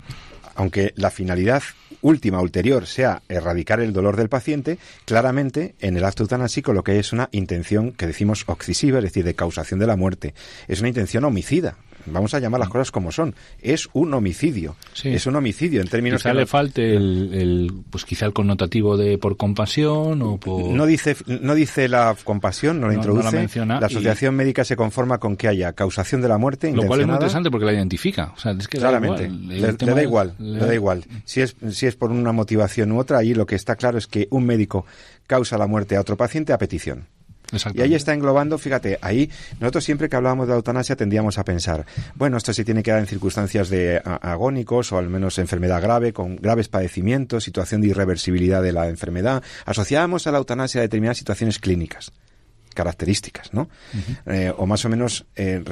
[0.55, 1.63] aunque la finalidad
[2.01, 6.93] última, ulterior, sea erradicar el dolor del paciente, claramente en el acto eutanásico lo que
[6.93, 10.35] hay es una intención que decimos occisiva, es decir, de causación de la muerte.
[10.69, 11.77] Es una intención homicida
[12.07, 14.77] vamos a llamar las cosas como son, es un homicidio.
[15.03, 19.37] Es un homicidio en términos quizá le falte el, pues quizá el connotativo de por
[19.37, 23.67] compasión o por no dice no dice la compasión, no la introduce.
[23.67, 27.07] la, asociación médica se conforma con que haya causación de la muerte Lo cual es
[27.07, 30.75] muy interesante porque la identifica, o sea, es que Claramente, le, da igual, le, da
[30.75, 31.05] igual.
[31.25, 34.07] Si es si es por una motivación u otra, ahí lo que está claro es
[34.07, 34.87] que un médico
[35.27, 37.07] causa la muerte a otro paciente a petición.
[37.75, 41.45] Y ahí está englobando, fíjate, ahí nosotros siempre que hablábamos de la eutanasia tendíamos a
[41.45, 45.83] pensar, bueno, esto se tiene que dar en circunstancias de agónicos o al menos enfermedad
[45.83, 49.43] grave, con graves padecimientos, situación de irreversibilidad de la enfermedad.
[49.65, 52.13] Asociábamos a la eutanasia a determinadas situaciones clínicas
[52.75, 53.69] características, ¿no?
[54.27, 55.63] Eh, o más o menos, eh,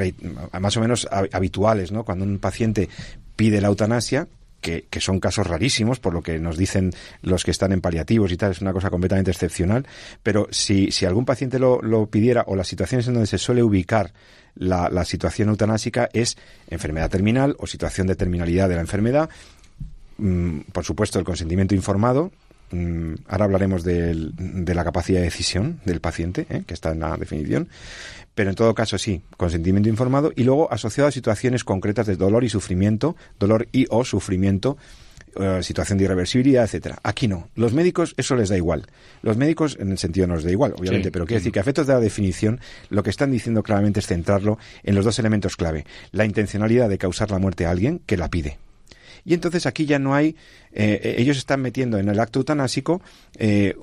[0.61, 2.05] más o menos habituales, ¿no?
[2.05, 2.89] Cuando un paciente
[3.35, 4.29] pide la eutanasia,
[4.63, 8.37] que, son casos rarísimos, por lo que nos dicen los que están en paliativos y
[8.37, 9.87] tal, es una cosa completamente excepcional,
[10.23, 13.63] pero si, si algún paciente lo, lo pidiera o las situaciones en donde se suele
[13.63, 14.13] ubicar
[14.55, 16.37] la, la situación eutanásica es
[16.69, 19.29] enfermedad terminal o situación de terminalidad de la enfermedad,
[20.19, 22.31] mm, por supuesto el consentimiento informado,
[23.29, 26.63] ahora hablaremos de la capacidad de decisión del paciente, ¿eh?
[26.67, 27.69] que está en la definición,
[28.35, 32.45] pero en todo caso sí, consentimiento informado y luego asociado a situaciones concretas de dolor
[32.45, 34.79] y sufrimiento, dolor y o sufrimiento,
[35.37, 36.99] eh, situación de irreversibilidad, etcétera.
[37.03, 37.49] Aquí no.
[37.55, 38.87] Los médicos eso les da igual.
[39.23, 41.63] Los médicos en el sentido no les da igual, obviamente, pero quiere decir que a
[41.63, 45.57] efectos de la definición lo que están diciendo claramente es centrarlo en los dos elementos
[45.57, 48.59] clave: la intencionalidad de causar la muerte a alguien que la pide.
[49.25, 50.37] Y entonces aquí ya no hay,
[50.73, 53.01] eh, ellos están metiendo en el acto eutanásico
[53.37, 53.77] eh,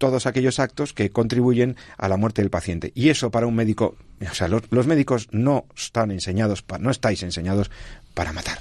[0.00, 2.90] todos aquellos actos que contribuyen a la muerte del paciente.
[2.94, 3.96] Y eso para un médico,
[4.28, 7.70] o sea, los, médicos no están enseñados, no estáis enseñados
[8.14, 8.60] para matar.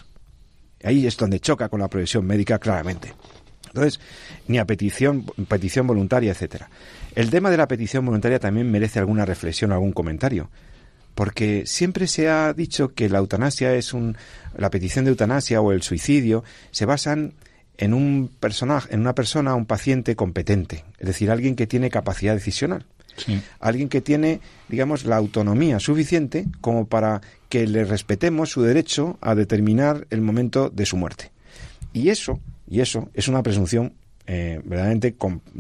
[0.84, 3.14] Ahí es donde choca con la profesión médica claramente.
[3.68, 4.02] Entonces,
[4.48, 6.70] ni a petición, petición voluntaria, etcétera.
[7.16, 10.50] El tema de la petición voluntaria también merece alguna reflexión, algún comentario,
[11.20, 14.16] porque siempre se ha dicho que la eutanasia es un,
[14.58, 17.34] la petición de eutanasia o el suicidio se basan
[17.78, 22.36] en un personaje, en una persona, un paciente competente, es decir, alguien que tiene capacidad
[22.36, 22.86] decisional.
[23.60, 29.36] Alguien que tiene, digamos, la autonomía suficiente como para que le respetemos su derecho a
[29.36, 31.32] determinar el momento de su muerte.
[31.92, 33.92] Y eso, y eso es una presunción
[34.32, 35.16] eh, verdaderamente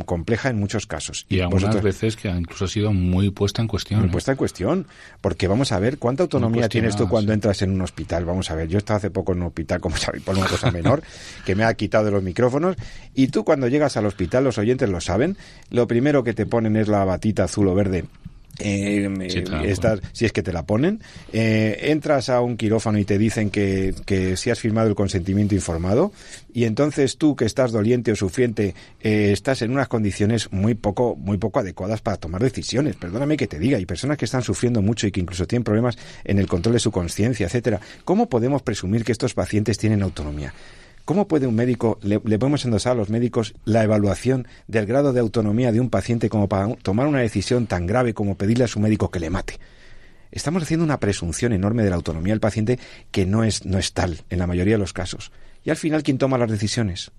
[0.05, 1.25] compleja en muchos casos.
[1.27, 4.01] Y, algunas veces que incluso ha sido muy puesta en cuestión.
[4.01, 4.11] Muy ¿eh?
[4.11, 4.85] puesta en cuestión,
[5.21, 8.25] porque vamos a ver, ¿cuánta autonomía tienes tú cuando entras en un hospital?
[8.25, 10.69] Vamos a ver, yo estaba hace poco en un hospital, como sabéis, por una cosa
[10.71, 11.01] menor,
[11.47, 12.75] que me ha quitado de los micrófonos,
[13.15, 15.35] y tú cuando llegas al hospital, los oyentes lo saben,
[15.71, 18.05] lo primero que te ponen es la batita azul o verde
[18.59, 23.17] eh, eh si es que te la ponen, eh, entras a un quirófano y te
[23.17, 26.11] dicen que, que, si has firmado el consentimiento informado
[26.53, 31.15] y entonces tú que estás doliente o sufriente eh, estás en unas condiciones muy poco
[31.15, 32.95] muy poco adecuadas para tomar decisiones.
[32.95, 35.97] Perdóname que te diga, hay personas que están sufriendo mucho y que incluso tienen problemas
[36.23, 37.79] en el control de su conciencia, etcétera.
[38.03, 40.53] ¿Cómo podemos presumir que estos pacientes tienen autonomía?
[41.09, 45.19] ¿Cómo puede un médico, le, podemos endosar a los médicos la evaluación del grado de
[45.19, 48.79] autonomía de un paciente como para tomar una decisión tan grave como pedirle a su
[48.79, 49.57] médico que le mate?
[50.31, 52.77] Estamos haciendo una presunción enorme de la autonomía del paciente
[53.09, 55.31] que no es, no es tal en la mayoría de los casos.
[55.63, 57.09] Y al final, ¿quién toma las decisiones?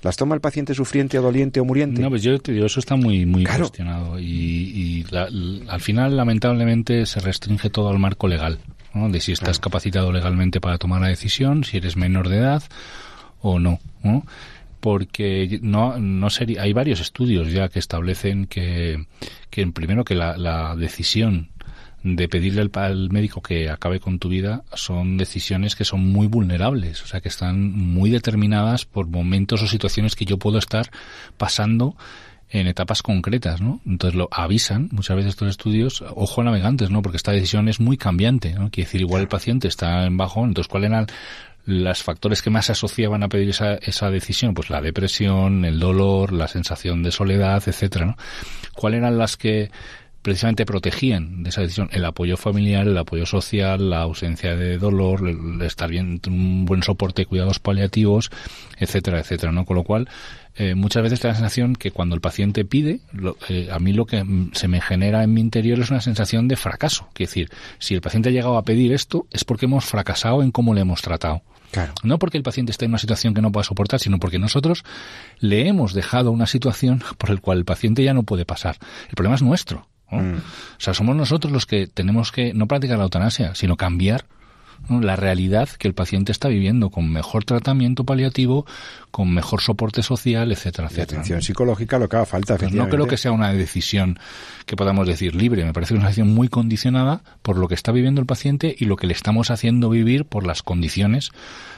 [0.00, 2.00] ¿Las toma el paciente sufriente o doliente o muriente?
[2.00, 4.18] No, pues yo te digo, eso está muy, muy cuestionado.
[4.18, 8.60] Y, al final, lamentablemente, se restringe todo al marco legal.
[8.94, 12.62] De si estás capacitado legalmente para tomar la decisión, si eres menor de edad
[13.40, 14.24] o no, ¿no?
[14.80, 19.06] porque no, no sería, hay varios estudios ya que establecen que,
[19.50, 21.50] que primero que la, la decisión
[22.02, 26.26] de pedirle al, al, médico que acabe con tu vida son decisiones que son muy
[26.26, 30.90] vulnerables, o sea, que están muy determinadas por momentos o situaciones que yo puedo estar
[31.36, 31.94] pasando
[32.52, 33.80] en etapas concretas, ¿no?
[33.86, 37.00] Entonces lo avisan muchas veces estos estudios, ojo navegantes, ¿no?
[37.00, 38.70] Porque esta decisión es muy cambiante, ¿no?
[38.70, 41.06] Quiere decir, igual el paciente está en bajo, entonces ¿cuál eran
[41.70, 45.78] los factores que más se asociaban a pedir esa, esa decisión, pues la depresión, el
[45.78, 48.16] dolor, la sensación de soledad, etcétera.
[48.74, 49.70] ¿Cuáles eran las que
[50.22, 55.22] precisamente protegían de esa decisión el apoyo familiar, el apoyo social, la ausencia de dolor,
[55.62, 58.30] estar bien, un buen soporte, cuidados paliativos,
[58.78, 59.64] etcétera, etcétera, ¿no?
[59.64, 60.08] Con lo cual,
[60.56, 63.00] eh, muchas veces tengo la sensación que cuando el paciente pide,
[63.48, 66.56] eh, a mí lo que se me genera en mi interior es una sensación de
[66.56, 67.08] fracaso.
[67.14, 70.50] Es decir, si el paciente ha llegado a pedir esto, es porque hemos fracasado en
[70.50, 71.42] cómo le hemos tratado.
[72.02, 74.84] No porque el paciente esté en una situación que no pueda soportar, sino porque nosotros
[75.38, 78.76] le hemos dejado una situación por la cual el paciente ya no puede pasar.
[79.08, 79.86] El problema es nuestro.
[80.10, 80.34] Mm.
[80.34, 80.40] O
[80.78, 84.24] sea, somos nosotros los que tenemos que no practicar la eutanasia, sino cambiar
[84.88, 88.66] la realidad que el paciente está viviendo con mejor tratamiento paliativo,
[89.10, 91.20] con mejor soporte social, etcétera, etcétera.
[91.20, 92.56] atención psicológica lo que haga falta.
[92.72, 94.18] no creo que sea una decisión
[94.66, 95.64] que podamos decir libre.
[95.64, 98.96] Me parece una decisión muy condicionada por lo que está viviendo el paciente y lo
[98.96, 101.30] que le estamos haciendo vivir por las condiciones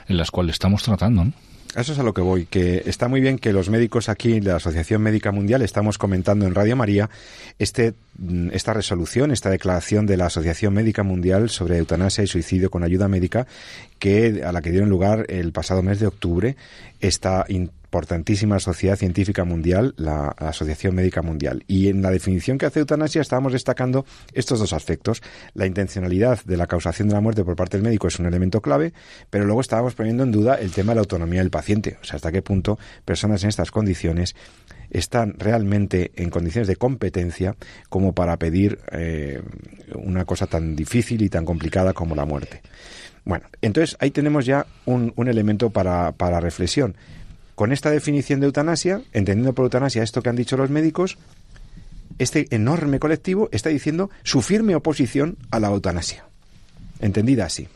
[0.09, 1.27] en las cuales estamos tratando.
[1.75, 4.57] Eso es a lo que voy, que está muy bien que los médicos aquí, la
[4.57, 7.09] Asociación Médica Mundial, estamos comentando en Radio María
[7.59, 7.95] este,
[8.53, 13.09] esta resolución, esta declaración de la Asociación Médica Mundial sobre eutanasia y suicidio con ayuda
[13.09, 13.47] médica,
[13.99, 16.57] que a la que dieron lugar el pasado mes de octubre,
[17.01, 17.45] está
[17.93, 21.63] importantísima sociedad científica mundial, la, Asociación Médica Mundial.
[21.67, 25.23] Y en la definición que hace eutanasia estábamos destacando estos dos aspectos.
[25.53, 28.63] La intencionalidad de la causación de la muerte por parte del médico es un elemento
[28.63, 28.95] clave,
[29.29, 31.99] pero luego estábamos poniendo en duda el tema de la autonomía del paciente.
[32.01, 34.35] O sea, hasta qué punto personas en estas condiciones
[34.93, 37.57] están realmente en condiciones de competencia
[37.89, 39.43] como para pedir eh,
[39.95, 42.61] una cosa tan difícil y tan complicada como la muerte.
[43.25, 46.95] Bueno, entonces ahí tenemos ya un, elemento para, para reflexión.
[47.55, 51.17] Con esta definición de eutanasia, entendiendo por eutanasia esto que han dicho los médicos,
[52.19, 56.25] este enorme colectivo está diciendo su firme oposición a la eutanasia.
[57.01, 57.69] Entendida así.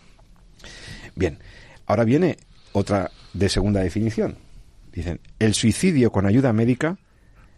[1.14, 1.38] Bien,
[1.86, 2.36] ahora viene
[2.72, 4.36] otra de segunda definición.
[4.92, 6.98] Dicen, el suicidio con ayuda médica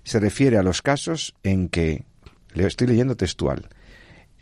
[0.09, 2.05] se refiere a los casos en que,
[2.55, 3.69] le estoy leyendo textual,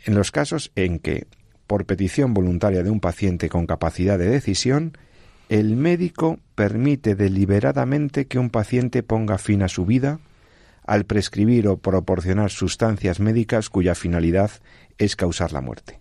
[0.05, 1.27] en los casos en que
[1.67, 4.97] por petición voluntaria de un paciente con capacidad de decisión,
[5.49, 10.19] el médico permite deliberadamente que un paciente ponga fin a su vida
[10.85, 14.51] al prescribir o proporcionar sustancias médicas cuya finalidad
[14.97, 15.99] es causar la muerte.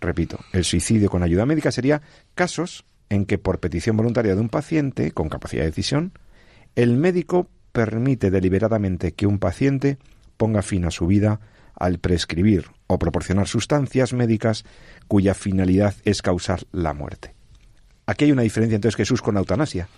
[0.00, 2.02] Repito, el suicidio con ayuda médica sería
[2.34, 6.12] casos en que por petición voluntaria de un paciente con capacidad de decisión,
[6.76, 9.98] el médico permite deliberadamente que un paciente
[10.36, 11.40] ponga fin a su vida
[11.74, 14.64] al prescribir o proporcionar sustancias médicas
[15.08, 17.34] cuya finalidad es causar la muerte.
[18.06, 19.88] Aquí hay una diferencia entonces Jesús con la eutanasia.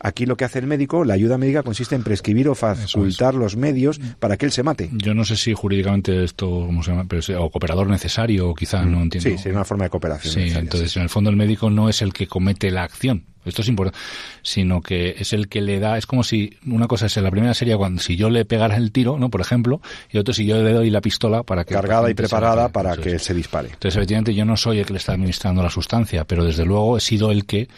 [0.00, 3.56] Aquí lo que hace el médico, la ayuda médica consiste en prescribir o facultar los
[3.56, 4.90] medios para que él se mate.
[4.92, 7.06] Yo no sé si jurídicamente esto, ¿cómo se llama?
[7.38, 9.02] o cooperador necesario, o quizá, no mm.
[9.02, 9.30] entiendo.
[9.30, 10.32] Sí, sí, una forma de cooperación.
[10.32, 13.62] Sí, entonces en el fondo el médico no es el que comete la acción, esto
[13.62, 13.98] es importante,
[14.42, 17.54] sino que es el que le da, es como si una cosa es, la primera
[17.54, 19.30] sería cuando si yo le pegara el tiro, ¿no?
[19.30, 21.74] Por ejemplo, y otro si yo le doy la pistola para que...
[21.74, 23.68] Cargada y preparada para que se dispare.
[23.68, 26.98] Entonces, efectivamente, yo no soy el que le está administrando la sustancia, pero desde luego
[26.98, 27.68] he sido el que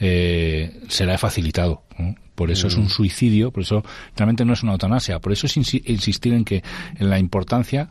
[0.00, 1.82] eh, se la he facilitado.
[2.34, 2.90] Por eso es un mm.
[2.90, 3.82] suicidio, por eso
[4.16, 5.18] realmente no es una eutanasia.
[5.18, 6.62] Por eso es insistir en que
[6.96, 7.88] en la importancia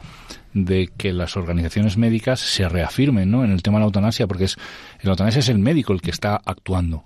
[0.54, 3.44] de que las organizaciones médicas se reafirmen ¿no?
[3.44, 4.56] en el tema de la eutanasia, porque es,
[5.02, 7.04] la eutanasia es el médico el que está actuando.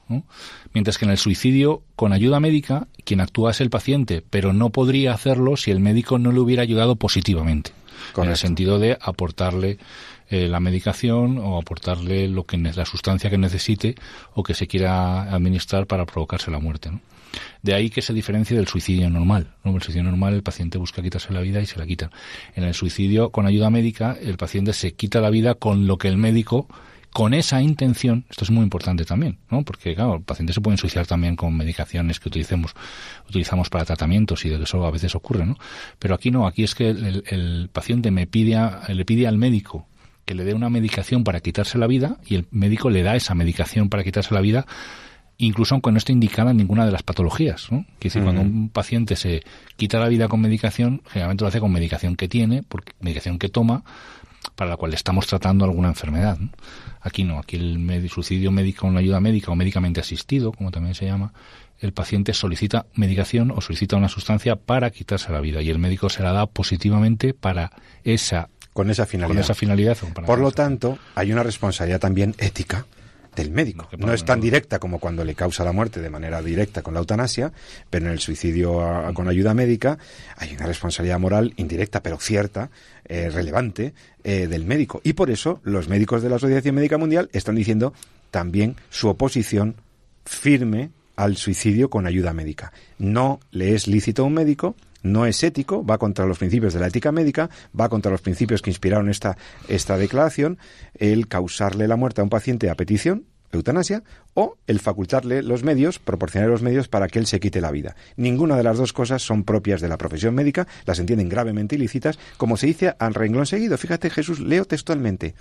[0.74, 4.70] Mientras que en el suicidio, con ayuda médica, quien actúa es el paciente, pero no
[4.70, 7.72] podría hacerlo si el médico no le hubiera ayudado positivamente.
[8.18, 9.78] En el sentido de aportarle
[10.32, 13.96] eh, la medicación o aportarle lo que la sustancia que necesite
[14.34, 16.90] o que se quiera administrar para provocarse la muerte.
[17.62, 19.56] De ahí que se diferencie del suicidio normal.
[19.66, 22.12] En el suicidio normal el paciente busca quitarse la vida y se la quita.
[22.56, 26.08] En el suicidio con ayuda médica el paciente se quita la vida con lo que
[26.08, 26.68] el médico
[27.12, 29.64] con esa intención, esto es muy importante también, ¿no?
[29.64, 32.72] Porque, claro, el paciente se puede suicidar también con medicaciones que utilicemos,
[33.28, 35.58] utilizamos para tratamientos y de eso a veces ocurre, ¿no?
[36.00, 39.88] Pero aquí no, aquí es que el, el paciente me pide le pide al médico
[40.26, 43.36] que le dé una medicación para quitarse la vida y el médico le da esa
[43.36, 44.66] medicación para quitarse la vida
[45.38, 47.72] incluso aunque no esté indicada ninguna de las patologías.
[47.72, 47.84] ¿no?
[48.00, 49.44] Quiere decir, cuando un paciente se
[49.76, 53.50] quita la vida con medicación, generalmente lo hace con medicación que tiene, porque, medicación que
[53.50, 53.84] toma,
[54.56, 56.38] para la cual estamos tratando alguna enfermedad.
[57.02, 61.06] Aquí no, aquí el suicidio médico con ayuda médica o médicamente asistido, como también se
[61.06, 61.34] llama,
[61.80, 66.10] el paciente solicita medicación o solicita una sustancia para quitarse la vida y el médico
[66.10, 67.72] se la da positivamente para
[68.04, 69.36] esa con esa finalidad.
[69.36, 69.98] Con esa finalidad.
[70.26, 72.86] Por lo tanto, hay una responsabilidad también ética
[73.36, 73.88] del médico.
[73.98, 77.00] No es tan directa como cuando le causa la muerte de manera directa con la
[77.00, 77.52] eutanasia,
[77.90, 78.82] pero en el suicidio
[79.14, 79.98] con ayuda médica
[80.36, 82.70] hay una responsabilidad moral indirecta, pero cierta,
[83.06, 85.02] eh, relevante, eh, del médico.
[85.04, 87.94] Y por eso los médicos de la Asociación Médica Mundial están diciendo
[88.32, 89.76] también su oposición
[90.26, 92.74] firme al suicidio con ayuda médica.
[92.98, 96.80] No le es lícito a un médico no es ético, va contra los principios de
[96.80, 99.38] la ética médica, va contra los principios que inspiraron esta,
[99.68, 100.58] esta declaración,
[100.96, 106.00] el causarle la muerte a un paciente a petición, eutanasia, o el facultarle los medios,
[106.00, 107.96] proporcionarle los medios para que él se quite la vida.
[108.16, 112.18] Ninguna de las dos cosas son propias de la profesión médica, las entienden gravemente ilícitas,
[112.38, 113.78] como se dice al renglón seguido.
[113.78, 115.36] Fíjate, Jesús, leo textualmente.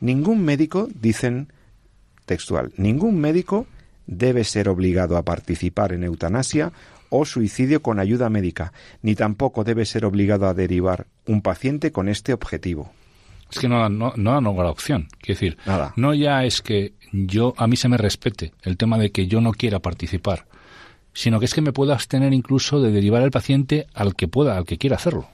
[0.00, 1.52] Ningún médico, dicen
[2.26, 3.66] textual, ningún médico
[4.06, 6.72] debe ser obligado a participar en eutanasia
[7.12, 12.08] o suicidio con ayuda médica, ni tampoco debe ser obligado a derivar un paciente con
[12.08, 12.90] este objetivo.
[13.50, 15.08] Es que no, no, no da opción.
[15.20, 15.58] Quiero decir,
[15.96, 19.42] no ya es que yo a mí se me respete el tema de que yo
[19.42, 20.46] no quiera participar,
[21.12, 24.56] sino que es que me puedo abstener incluso de derivar al paciente al que pueda,
[24.56, 25.28] al que quiera hacerlo.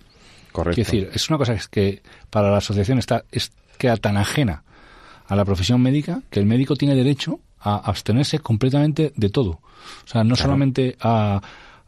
[0.50, 0.80] Correcto.
[0.80, 4.64] Es decir, es una cosa que para la asociación está es, queda tan ajena
[5.28, 9.60] a la profesión médica que el médico tiene derecho a abstenerse completamente de todo.
[10.04, 11.40] O sea, no solamente a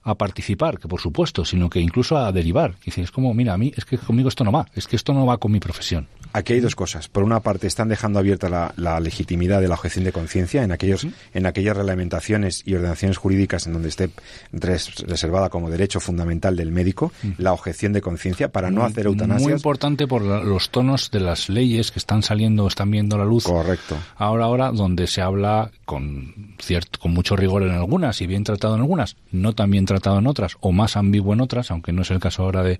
[0.02, 2.74] a participar, que por supuesto, sino que incluso a derivar.
[2.76, 5.12] Que es como, mira, a mí es que conmigo esto no va, es que esto
[5.12, 6.08] no va con mi profesión.
[6.32, 7.08] Aquí hay dos cosas.
[7.08, 11.06] Por una parte, están dejando abierta la, legitimidad de la objeción de conciencia en aquellos,
[11.34, 14.10] en aquellas reglamentaciones y ordenaciones jurídicas en donde esté
[14.52, 19.44] reservada como derecho fundamental del médico, la objeción de conciencia para no hacer eutanasia.
[19.44, 23.44] Muy importante por los tonos de las leyes que están saliendo, están viendo la luz.
[23.44, 23.96] Correcto.
[24.16, 28.74] Ahora, ahora, donde se habla con cierto, con mucho rigor en algunas y bien tratado
[28.76, 32.02] en algunas, no tan bien tratado en otras o más ambiguo en otras, aunque no
[32.02, 32.78] es el caso ahora de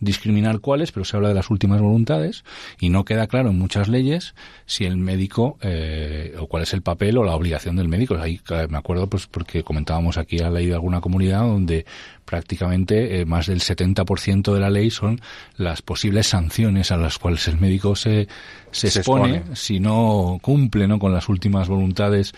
[0.00, 2.42] discriminar cuáles, pero se habla de las últimas voluntades
[2.80, 4.34] y no queda claro en muchas leyes
[4.66, 8.16] si el médico eh, o cuál es el papel o la obligación del médico.
[8.16, 11.86] Ahí me acuerdo pues porque comentábamos aquí a la ley de alguna comunidad donde
[12.24, 15.20] prácticamente eh, más del 70% de la ley son
[15.56, 18.26] las posibles sanciones a las cuales el médico se,
[18.72, 20.98] se, expone, si no cumple ¿no?
[20.98, 22.34] con las últimas voluntades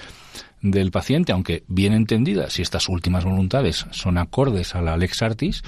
[0.63, 5.63] del paciente, aunque bien entendida, si estas últimas voluntades son acordes a la lex artis,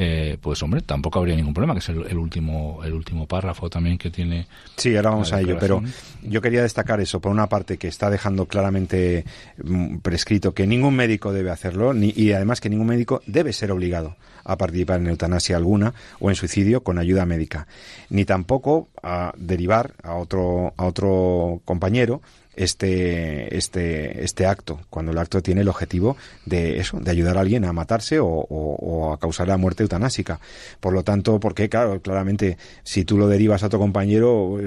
[0.00, 3.98] eh, pues hombre, tampoco habría ningún problema, que es el, último el último párrafo también
[3.98, 4.46] que tiene.
[4.76, 5.82] Sí, ahora vamos a ello, pero
[6.22, 9.24] yo quería destacar eso, por una parte que está dejando claramente
[9.62, 13.72] mm, prescrito que ningún médico debe hacerlo ni, y además que ningún médico debe ser
[13.72, 14.16] obligado
[14.48, 17.68] a participar en eutanasia alguna o en suicidio con ayuda médica,
[18.10, 22.20] ni tampoco a derivar a otro a otro compañero
[22.58, 27.40] este, este, este acto, cuando el acto tiene el objetivo de eso, de ayudar a
[27.42, 30.40] alguien a matarse o, a causar la muerte eutanásica.
[30.80, 34.58] Por lo tanto, porque, claro, claramente, si tú lo derivas a tu compañero,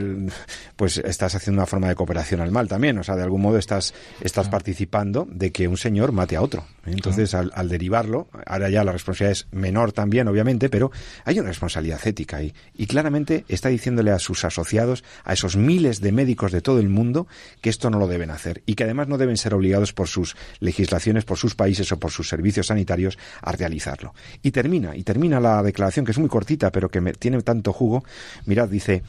[0.78, 2.98] pues estás haciendo una forma de cooperación al mal también.
[2.98, 6.64] O sea, de algún modo estás, estás participando de que un señor mate a otro.
[6.86, 10.92] Entonces, al, al, derivarlo, ahora ya la responsabilidad es menor también, obviamente, pero
[11.26, 12.54] hay una responsabilidad ética ahí.
[12.76, 16.90] Y claramente está diciéndole a sus asociados, a esos miles de médicos de todo el
[16.90, 17.28] mundo,
[17.62, 20.36] que esto no lo deben hacer y que además no deben ser obligados por sus
[20.60, 24.14] legislaciones, por sus países o por sus servicios sanitarios a realizarlo.
[24.42, 28.04] Y termina, y termina la declaración que es muy cortita pero que tiene tanto jugo.
[28.46, 29.04] Mirad, dice,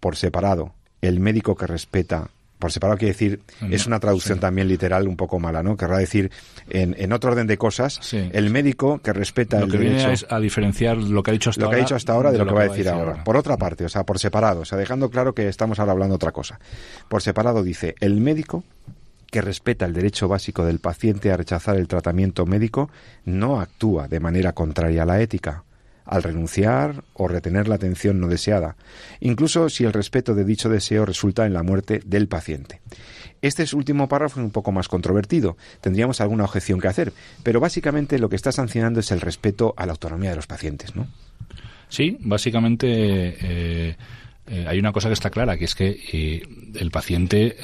[0.00, 2.30] por separado, el médico que respeta
[2.64, 5.76] por separado quiere decir, es una traducción también literal un poco mala, ¿no?
[5.76, 6.30] Querrá decir,
[6.70, 10.10] en, otro orden de cosas, el médico que respeta lo el que derecho...
[10.10, 11.76] es a diferenciar lo que ha dicho hasta lo ahora.
[11.76, 13.22] que ha dicho hasta ahora de, lo, que va a decir ahora.
[13.22, 16.14] Por otra parte, o sea, por separado, o sea, dejando claro que estamos ahora hablando
[16.14, 16.58] otra cosa.
[17.10, 18.64] Por separado dice, el médico
[19.30, 22.88] que respeta el derecho básico del paciente a rechazar el tratamiento médico
[23.26, 25.64] no actúa de manera contraria a la ética
[26.04, 28.76] al renunciar o retener la atención no deseada,
[29.20, 32.80] incluso si el respeto de dicho deseo resulta en la muerte del paciente.
[33.42, 38.18] Este último párrafo es un poco más controvertido, tendríamos alguna objeción que hacer, pero básicamente
[38.18, 41.06] lo que está sancionando es el respeto a la autonomía de los pacientes, ¿no?
[41.88, 43.96] Sí, básicamente eh,
[44.46, 46.42] eh, hay una cosa que está clara, que es que eh,
[46.74, 47.56] el paciente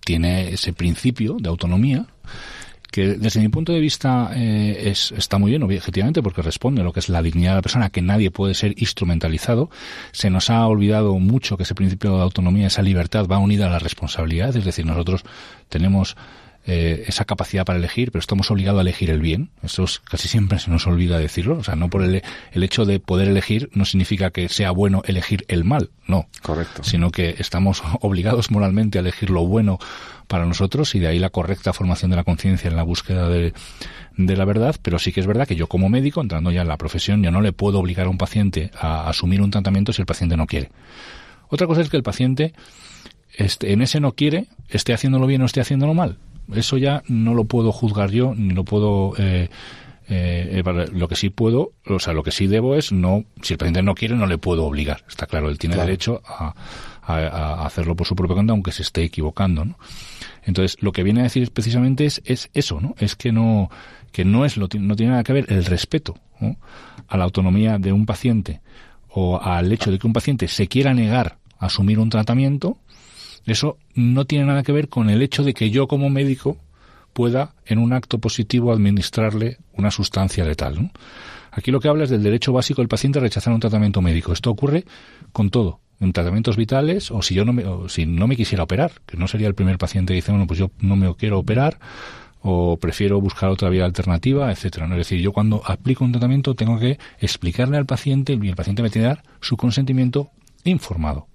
[0.00, 2.06] tiene ese principio de autonomía
[2.90, 6.84] que desde mi punto de vista eh, es, está muy bien, objetivamente, porque responde a
[6.84, 9.70] lo que es la dignidad de la persona, que nadie puede ser instrumentalizado.
[10.12, 13.70] Se nos ha olvidado mucho que ese principio de autonomía, esa libertad, va unida a
[13.70, 15.22] la responsabilidad, es decir, nosotros
[15.68, 16.16] tenemos
[16.66, 19.50] eh, esa capacidad para elegir, pero estamos obligados a elegir el bien.
[19.62, 21.58] Eso casi siempre se nos olvida decirlo.
[21.58, 25.02] O sea, no por el, el, hecho de poder elegir no significa que sea bueno
[25.06, 26.28] elegir el mal, no.
[26.42, 26.84] Correcto.
[26.84, 29.78] Sino que estamos obligados moralmente a elegir lo bueno
[30.26, 33.52] para nosotros y de ahí la correcta formación de la conciencia en la búsqueda de,
[34.16, 36.68] de la verdad, pero sí que es verdad que yo como médico, entrando ya en
[36.68, 40.02] la profesión, yo no le puedo obligar a un paciente a asumir un tratamiento si
[40.02, 40.70] el paciente no quiere.
[41.48, 42.52] Otra cosa es que el paciente
[43.34, 46.18] este, en ese no quiere, esté haciéndolo bien o esté haciéndolo mal.
[46.54, 49.12] Eso ya no lo puedo juzgar yo, ni lo puedo...
[49.18, 49.48] Eh,
[50.12, 53.58] eh, lo que sí puedo, o sea, lo que sí debo es no, si el
[53.58, 55.04] paciente no quiere, no le puedo obligar.
[55.08, 56.52] Está claro, él tiene derecho a,
[57.02, 59.78] a, hacerlo por su propia cuenta, aunque se esté equivocando, ¿no?
[60.42, 62.96] Entonces, lo que viene a decir precisamente es, es eso, ¿no?
[62.98, 63.70] Es que no,
[64.10, 66.16] que no es, no tiene nada que ver el respeto
[67.08, 68.60] a la autonomía de un paciente
[69.08, 72.78] o al hecho de que un paciente se quiera negar a asumir un tratamiento,
[73.46, 76.56] eso no tiene nada que ver con el hecho de que yo como médico
[77.12, 80.90] pueda en un acto positivo administrarle una sustancia letal.
[81.50, 84.32] Aquí lo que habla es del derecho básico del paciente a rechazar un tratamiento médico.
[84.32, 84.84] Esto ocurre
[85.32, 88.92] con todo en tratamientos vitales o si yo no me, si no me quisiera operar,
[89.06, 91.78] que no sería el primer paciente que dice, bueno, pues yo no me quiero operar
[92.42, 94.86] o prefiero buscar otra vía alternativa, etcétera.
[94.86, 94.94] ¿no?
[94.94, 98.82] Es decir, yo cuando aplico un tratamiento tengo que explicarle al paciente y el paciente
[98.82, 100.30] me tiene que dar su consentimiento
[100.64, 101.26] informado.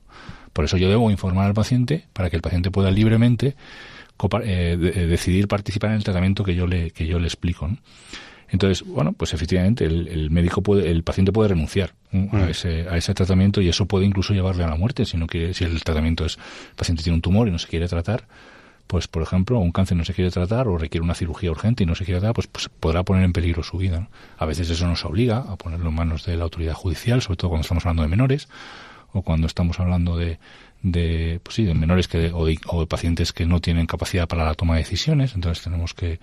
[0.56, 3.58] Por eso yo debo informar al paciente para que el paciente pueda libremente
[4.46, 4.78] eh,
[5.10, 7.68] decidir participar en el tratamiento que yo le, que yo le explico.
[7.68, 7.78] ¿no?
[8.48, 12.50] Entonces, bueno, pues efectivamente el, médico puede, el paciente puede renunciar a, mm.
[12.50, 15.66] ese, a ese tratamiento y eso puede incluso llevarle a la muerte, sino que si
[15.66, 16.38] el tratamiento es,
[16.70, 18.26] el paciente tiene un tumor y no se quiere tratar,
[18.88, 21.86] pues por ejemplo, un cáncer no se quiere tratar o requiere una cirugía urgente y
[21.86, 24.08] no se quiere tratar, pues, pues podrá poner en peligro su vida.
[24.38, 27.50] A veces eso nos obliga a ponerlo en manos de la autoridad judicial, sobre todo
[27.50, 28.48] cuando estamos hablando de menores
[29.16, 30.38] o cuando estamos hablando de,
[30.84, 34.54] de, pues sí, de menores que, o, de, pacientes que no tienen capacidad para la
[34.56, 35.34] toma de decisiones.
[35.36, 36.20] Entonces tenemos que,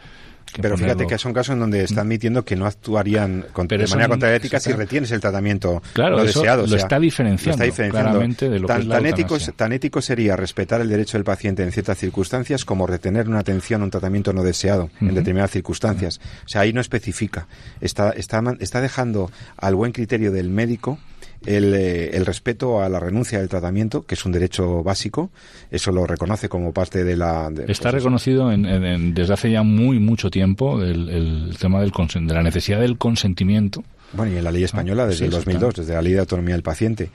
[0.61, 4.29] pero fíjate que son casos en donde está admitiendo que no actuarían de manera contra
[4.29, 6.67] la ética si retienes el tratamiento claro, lo deseado.
[6.67, 10.83] lo, está diferenciando, claramente de lo tan, que es tan ético, tan ético sería respetar
[10.83, 14.91] el derecho del paciente en ciertas circunstancias como retener una atención, un tratamiento no deseado
[15.01, 16.21] en determinadas circunstancias.
[16.45, 17.47] O sea, ahí no especifica.
[17.81, 20.99] Está, está, está dejando al buen criterio del médico
[21.47, 25.31] el, eh, el, respeto a la renuncia del tratamiento, que es un derecho básico,
[25.71, 27.51] eso lo reconoce como parte de la...
[27.69, 32.35] Está pues reconocido en, desde hace ya muy mucho tiempo el, el tema del de
[32.35, 33.85] la necesidad del consentimiento.
[34.13, 36.63] Bueno, y en la ley española desde el 2002, desde la ley de autonomía del
[36.63, 37.11] paciente.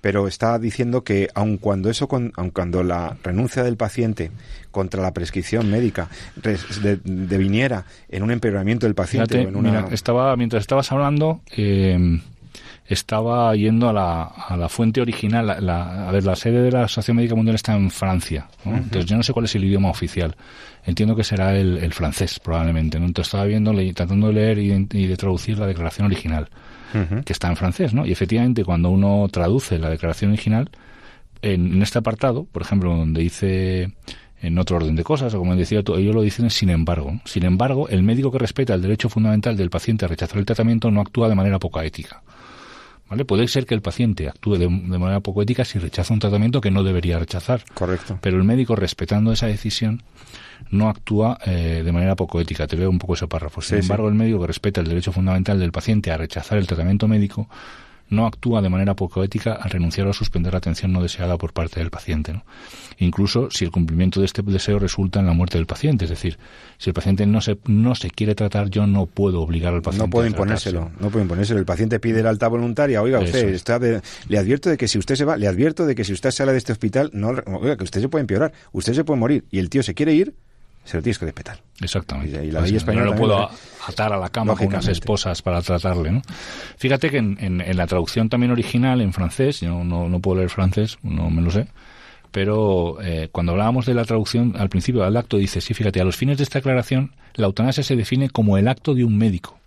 [0.00, 4.30] Pero está diciendo que aun cuando eso, aun cuando la renuncia del paciente
[4.70, 6.08] contra la prescripción médica
[7.04, 9.88] deviniera en un empeoramiento del paciente, en una...
[9.90, 11.40] estaba mientras estabas hablando.
[11.56, 12.20] Eh,
[12.88, 15.50] estaba yendo a la, a la fuente original.
[15.50, 18.48] a ver, la sede de la Asociación Médica Mundial está en Francia.
[18.64, 20.34] Entonces, yo no sé cuál es el idioma oficial.
[20.86, 22.98] Entiendo que será el, francés, probablemente.
[22.98, 23.04] ¿no?
[23.04, 26.48] Entonces, estaba viendo, tratando de leer y, de traducir la declaración original,
[27.26, 27.92] que está en francés.
[27.92, 28.06] ¿no?
[28.06, 30.70] Y efectivamente, cuando uno traduce la declaración original,
[31.42, 33.92] en, en este apartado, por ejemplo, donde dice
[34.40, 37.20] en otro orden de cosas, o como decía tú, ellos lo dicen sin embargo.
[37.26, 40.90] Sin embargo, el médico que respeta el derecho fundamental del paciente a rechazar el tratamiento
[40.90, 42.22] no actúa de manera poco ética.
[43.08, 43.24] ¿Vale?
[43.24, 46.70] Puede ser que el paciente actúe de, manera poco ética si rechaza un tratamiento que
[46.70, 47.64] no debería rechazar.
[47.72, 48.18] Correcto.
[48.20, 50.02] Pero el médico, respetando esa decisión,
[50.70, 52.66] no actúa eh, de manera poco ética.
[52.66, 53.62] Te veo un poco ese párrafo.
[53.62, 57.08] Sin embargo, el médico que respeta el derecho fundamental del paciente a rechazar el tratamiento
[57.08, 57.48] médico
[58.10, 61.52] no actúa de manera poco ética al renunciar o suspender la atención no deseada por
[61.52, 62.32] parte del paciente.
[62.32, 62.44] ¿no?
[62.98, 66.04] Incluso si el cumplimiento de este deseo resulta en la muerte del paciente.
[66.04, 66.38] Es decir,
[66.78, 70.06] si el paciente no se, no se quiere tratar, yo no puedo obligar al paciente.
[70.06, 71.58] No puedo imponérselo, no puedo imponérselo.
[71.60, 73.02] El paciente pide la alta voluntaria.
[73.02, 76.04] Oiga, usted, está le advierto de que si usted se va, le advierto de que
[76.04, 79.04] si usted sale de este hospital, no, oiga, que usted se puede empeorar, usted se
[79.04, 79.44] puede morir.
[79.50, 80.34] Y el tío se quiere ir,
[80.88, 81.60] se lo tienes que respetar.
[81.82, 82.46] Exactamente.
[82.46, 83.50] Y, la ley española no lo puedo
[83.86, 86.10] atar a la cama con unas esposas para tratarle.
[86.10, 86.22] ¿no?
[86.78, 90.96] Fíjate que en, la traducción también original en francés, yo no, no puedo leer francés,
[91.02, 91.66] no me lo sé,
[92.30, 96.04] pero eh, cuando hablábamos de la traducción al principio del acto dice, sí, fíjate, a
[96.04, 99.58] los fines de esta aclaración, la eutanasia se define como el acto de un médico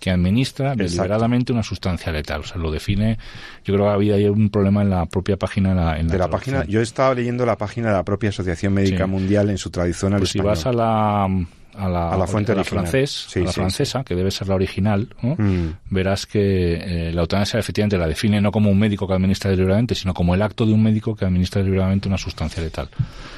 [0.00, 2.40] que administra deliberadamente una sustancia letal.
[2.40, 3.18] O sea, lo define.
[3.64, 5.98] Yo creo que había ahí un problema en la propia página.
[5.98, 9.50] En de la página, yo estaba leyendo la página de la propia Asociación Médica Mundial
[9.50, 10.56] en su traducción al pues español.
[10.56, 11.28] Si vas a la
[11.74, 15.66] a la, fuente la francés, la francesa, que debe ser la original, mm.
[15.90, 19.94] verás que eh, la eutanasia efectivamente la define no como un médico que administra deliberadamente,
[19.94, 22.88] sino como el acto de un médico que administra deliberadamente una sustancia letal.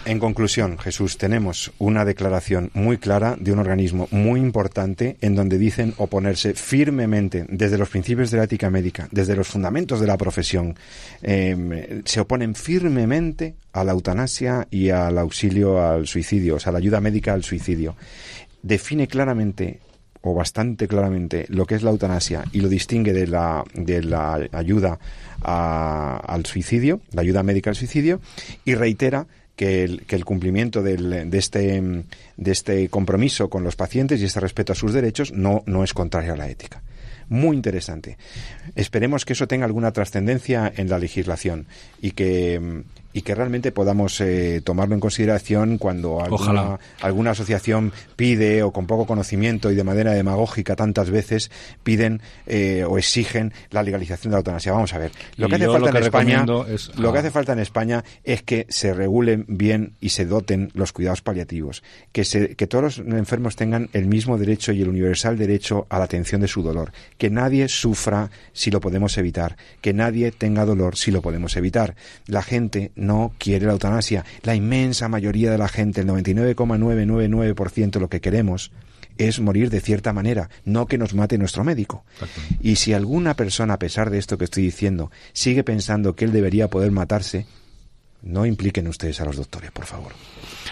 [0.05, 5.59] En conclusión, Jesús, tenemos una declaración muy clara de un organismo muy importante en donde
[5.59, 10.17] dicen oponerse firmemente desde los principios de la ética médica, desde los fundamentos de la
[10.17, 10.75] profesión,
[11.23, 16.79] em, se oponen firmemente a la eutanasia y al auxilio al suicidio, o sea, la
[16.79, 17.97] ayuda médica al suicidio.
[18.63, 19.81] Define claramente
[20.23, 24.49] o bastante claramente lo que es la eutanasia y lo distingue de la, de la
[24.53, 24.99] ayuda
[25.43, 28.21] al suicidio, la ayuda médica al suicidio,
[28.65, 32.05] y reitera que el, que el cumplimiento de, este,
[32.37, 35.93] de este compromiso con los pacientes y este respeto a sus derechos no, no es
[35.93, 36.83] contrario a la ética
[37.29, 38.19] muy interesante.
[38.75, 41.67] Esperemos que eso tenga alguna trascendencia en la legislación
[42.03, 48.63] y que y que realmente podamos eh, tomarlo en consideración cuando alguna, alguna, asociación pide
[48.63, 51.51] o con poco conocimiento y de manera demagógica tantas veces
[51.83, 54.73] piden eh, o exigen la legalización de la eutanasia.
[54.73, 58.05] Vamos a ver, lo que hace falta en España, lo que hace falta en España
[58.25, 61.83] es que se regulen bien y se doten los cuidados paliativos,
[62.13, 65.99] que se, que todos los enfermos tengan el mismo derecho y el universal derecho a
[65.99, 70.65] la atención de su dolor, que nadie sufra si lo podemos evitar, que nadie tenga
[70.65, 71.95] dolor si lo podemos evitar.
[72.27, 74.25] La gente no quiere la eutanasia.
[74.43, 78.71] La inmensa mayoría de la gente, el 99,999% lo que queremos
[79.19, 82.05] es morir de cierta manera, no que nos mate nuestro médico.
[82.61, 86.33] Y si alguna persona, a pesar de esto que estoy diciendo, sigue pensando que él
[86.33, 87.47] debería poder matarse,
[88.23, 90.13] no impliquen ustedes a los doctores, por favor.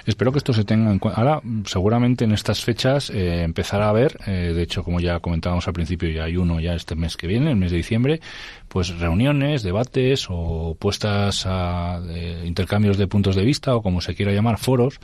[0.06, 1.20] Espero que esto se tenga en cuenta.
[1.20, 5.66] Ahora, seguramente en estas fechas eh, empezará a haber, eh, de hecho, como ya comentábamos
[5.66, 8.20] al principio, ya hay uno ya este mes que viene, el mes de diciembre,
[8.68, 12.00] pues reuniones, debates o puestas a
[12.44, 15.00] intercambios de puntos de vista o como se quiera llamar, foros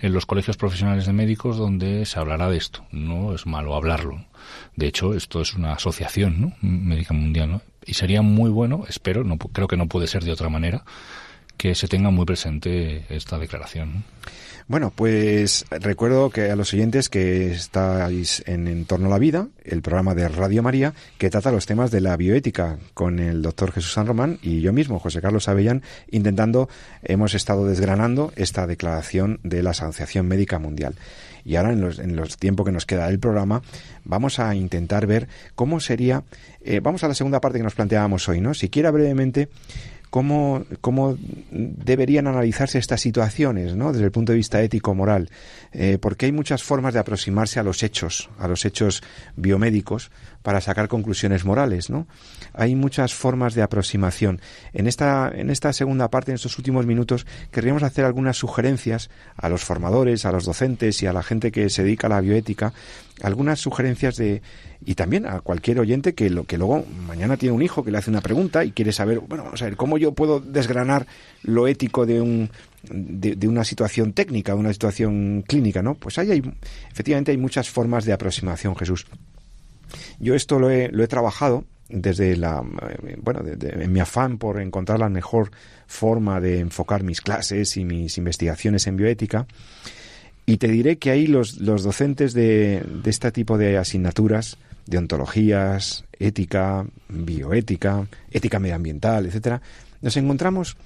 [0.00, 2.84] en los colegios profesionales de médicos donde se hablará de esto.
[2.90, 4.24] No es malo hablarlo.
[4.76, 6.52] De hecho, esto es una asociación ¿no?
[6.62, 7.62] médica mundial, ¿no?
[7.84, 10.84] Y sería muy bueno, espero, no creo que no puede ser de otra manera,
[11.60, 14.02] que se tenga muy presente esta declaración.
[14.66, 19.82] Bueno, pues recuerdo que a los oyentes que estáis en Entorno a la Vida, el
[19.82, 23.92] programa de Radio María, que trata los temas de la bioética con el doctor Jesús
[23.92, 26.70] San Román y yo mismo, José Carlos Avellán, intentando,
[27.02, 30.94] hemos estado desgranando esta declaración de la Asociación Médica Mundial.
[31.44, 33.60] Y ahora, en los, en los tiempos que nos queda del programa,
[34.04, 36.22] vamos a intentar ver cómo sería.
[36.62, 38.54] Eh, vamos a la segunda parte que nos planteábamos hoy, ¿no?
[38.54, 39.48] Siquiera brevemente
[40.10, 41.16] cómo, cómo
[41.50, 43.92] deberían analizarse estas situaciones, ¿no?
[43.92, 45.30] Desde el punto de vista ético-moral,
[45.72, 49.02] eh, porque hay muchas formas de aproximarse a los hechos, a los hechos
[49.36, 50.10] biomédicos,
[50.42, 52.06] para sacar conclusiones morales, ¿no?
[52.54, 54.40] Hay muchas formas de aproximación.
[54.72, 59.48] En esta, en esta segunda parte, en estos últimos minutos, querríamos hacer algunas sugerencias a
[59.48, 62.72] los formadores, a los docentes y a la gente que se dedica a la bioética,
[63.22, 64.42] algunas sugerencias de
[64.84, 67.98] y también a cualquier oyente que lo que luego mañana tiene un hijo que le
[67.98, 71.06] hace una pregunta y quiere saber, bueno, vamos a ver, cómo yo puedo desgranar
[71.42, 72.50] lo ético de un
[72.82, 75.94] de, una situación técnica, de una situación clínica, ¿no?
[75.94, 76.42] Pues ahí hay
[76.90, 79.06] efectivamente hay muchas formas de aproximación, Jesús.
[80.18, 84.60] Yo esto lo he, lo he trabajado desde la eh, bueno en mi afán por
[84.60, 85.50] encontrar la mejor
[85.86, 89.46] forma de enfocar mis clases y mis investigaciones en bioética
[90.46, 94.56] y te diré que ahí los, los docentes de, de este tipo de asignaturas
[94.86, 99.62] de ontologías ética bioética ética medioambiental etcétera
[100.00, 100.76] nos encontramos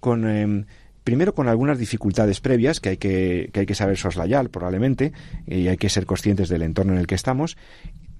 [0.00, 0.64] con em,
[1.04, 5.12] primero con algunas dificultades previas que hay que, que hay que saber soslayar probablemente
[5.46, 7.56] y hay que ser conscientes del entorno en el que estamos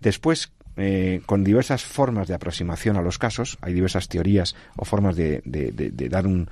[0.01, 5.15] después eh, con diversas formas de aproximación a los casos, hay diversas teorías o formas
[5.15, 5.41] de,
[6.11, 6.49] dar un,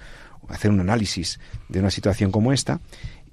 [0.49, 2.80] hacer un análisis de una situación como esta,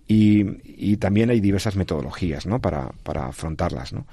[0.07, 2.59] y, también hay diversas metodologías ¿no?
[2.59, 3.93] para, para afrontarlas.
[3.93, 4.07] ¿no?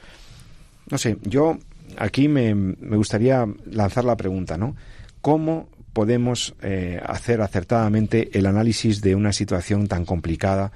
[0.91, 1.59] No sé, yo
[1.99, 4.77] aquí me, me, gustaría lanzar la pregunta, ¿no?
[5.21, 10.73] ¿Cómo podemos eh, hacer acertadamente el análisis de una situación tan complicada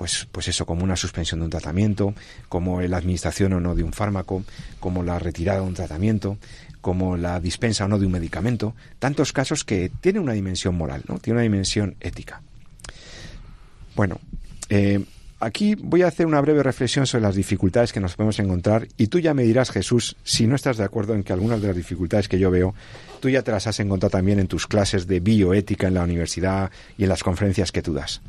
[0.00, 2.14] pues, pues eso, como una suspensión de un tratamiento,
[2.48, 4.44] como la administración o no de un fármaco,
[4.78, 6.38] como la retirada de un tratamiento,
[6.80, 11.02] como la dispensa o no de un medicamento, tantos casos que tienen una dimensión moral,
[11.06, 11.18] ¿no?
[11.18, 12.40] Tiene una dimensión ética.
[13.94, 14.20] Bueno,
[14.70, 15.04] eh,
[15.40, 19.08] aquí voy a hacer una breve reflexión sobre las dificultades que nos podemos encontrar y
[19.08, 21.76] tú ya me dirás, Jesús, si no estás de acuerdo en que algunas de las
[21.76, 22.74] dificultades que yo veo,
[23.20, 26.70] tú ya te las has encontrado también en tus clases de bioética en la universidad
[26.96, 28.20] y en las conferencias que tú das.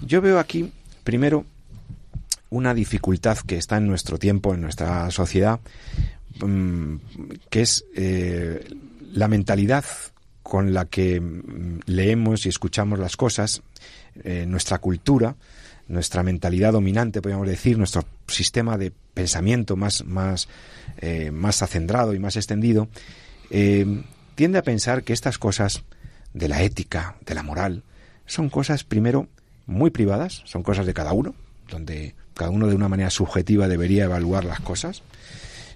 [0.00, 1.44] Yo veo aquí, primero,
[2.50, 5.58] una dificultad que está en nuestro tiempo, en nuestra sociedad,
[6.40, 6.96] mm,
[7.50, 8.64] que es eh,
[9.12, 9.84] la mentalidad
[10.42, 13.62] con la que mm, leemos y escuchamos las cosas,
[14.22, 15.34] eh, nuestra cultura,
[15.88, 20.48] nuestra mentalidad dominante, podríamos decir, nuestro sistema de pensamiento más, más,
[20.98, 22.88] eh, más acendrado y más extendido,
[24.34, 25.84] tiende a pensar que estas cosas
[26.32, 27.82] de la ética, de la moral,
[28.26, 29.28] son cosas, primero,
[29.66, 31.34] muy privadas, son cosas de cada uno,
[31.70, 35.02] donde cada uno de una manera subjetiva debería evaluar las cosas.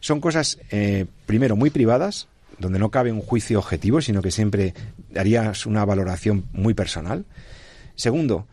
[0.00, 2.28] Son cosas, eh, primero, muy privadas,
[2.58, 4.74] donde no cabe un juicio objetivo, sino que siempre
[5.16, 7.24] harías una valoración muy personal.
[7.94, 8.46] Segundo,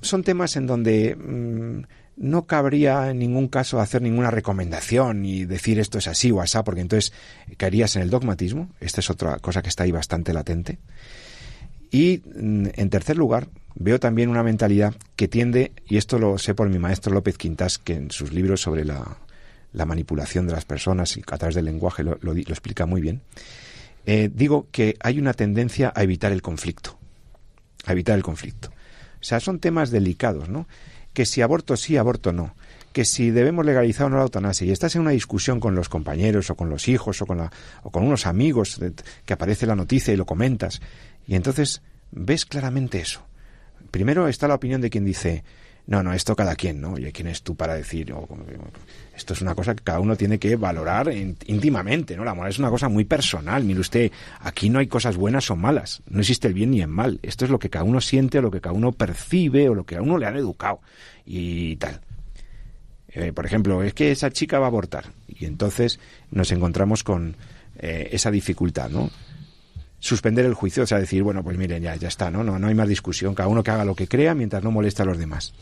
[0.00, 1.82] son temas en donde mm,
[2.16, 6.64] no cabría en ningún caso hacer ninguna recomendación y decir esto es así o asá,
[6.64, 7.12] porque entonces
[7.56, 8.68] caerías en el dogmatismo.
[8.80, 10.78] Esta es otra cosa que está ahí bastante latente.
[11.90, 16.54] Y mm, en tercer lugar, veo también una mentalidad que tiende, y esto lo sé
[16.54, 19.16] por mi maestro López Quintas, que en sus libros sobre la,
[19.72, 23.22] manipulación de las personas y a través del lenguaje lo, explica muy bien,
[24.04, 26.98] eh, digo que hay una tendencia a evitar el conflicto,
[27.86, 28.70] a evitar el conflicto.
[29.20, 30.66] O sea, son temas delicados, ¿no?
[31.12, 32.54] Que si aborto sí, aborto no.
[32.92, 34.66] Que si debemos legalizar o no la eutanasia.
[34.66, 37.52] Y estás en una discusión con los compañeros o con los hijos o con, la,
[37.82, 38.80] o con unos amigos
[39.24, 40.80] que aparece la noticia y lo comentas.
[41.26, 43.24] Y entonces ves claramente eso
[43.90, 45.44] primero está la opinión de quien dice,
[45.90, 46.92] no, no, esto cada quien, ¿no?
[46.92, 48.14] Oye, ¿quién es tú para decir?
[49.12, 52.24] esto es una cosa que cada uno tiene que valorar íntimamente, ¿no?
[52.24, 53.64] La moral es una cosa muy personal.
[53.64, 56.00] Mire usted, aquí no hay cosas buenas o malas.
[56.08, 57.18] No existe el bien ni el mal.
[57.24, 59.84] Esto es lo que cada uno siente, o lo que cada uno percibe, o lo
[59.84, 60.80] que a uno le han educado.
[61.26, 62.00] Y tal.
[63.08, 65.06] Eh, por ejemplo, es que esa chica va a abortar.
[65.26, 65.98] Y entonces
[66.30, 67.36] nos encontramos con
[67.80, 69.10] eh, esa dificultad, ¿no?
[70.00, 72.42] suspender el juicio, o sea, decir, bueno, pues miren, ya, ya está, ¿no?
[72.42, 72.58] ¿no?
[72.58, 75.04] No hay más discusión, cada uno que haga lo que crea mientras no moleste a
[75.04, 75.52] los demás.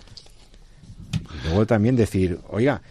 [1.45, 2.83] Luego también decir, oiga,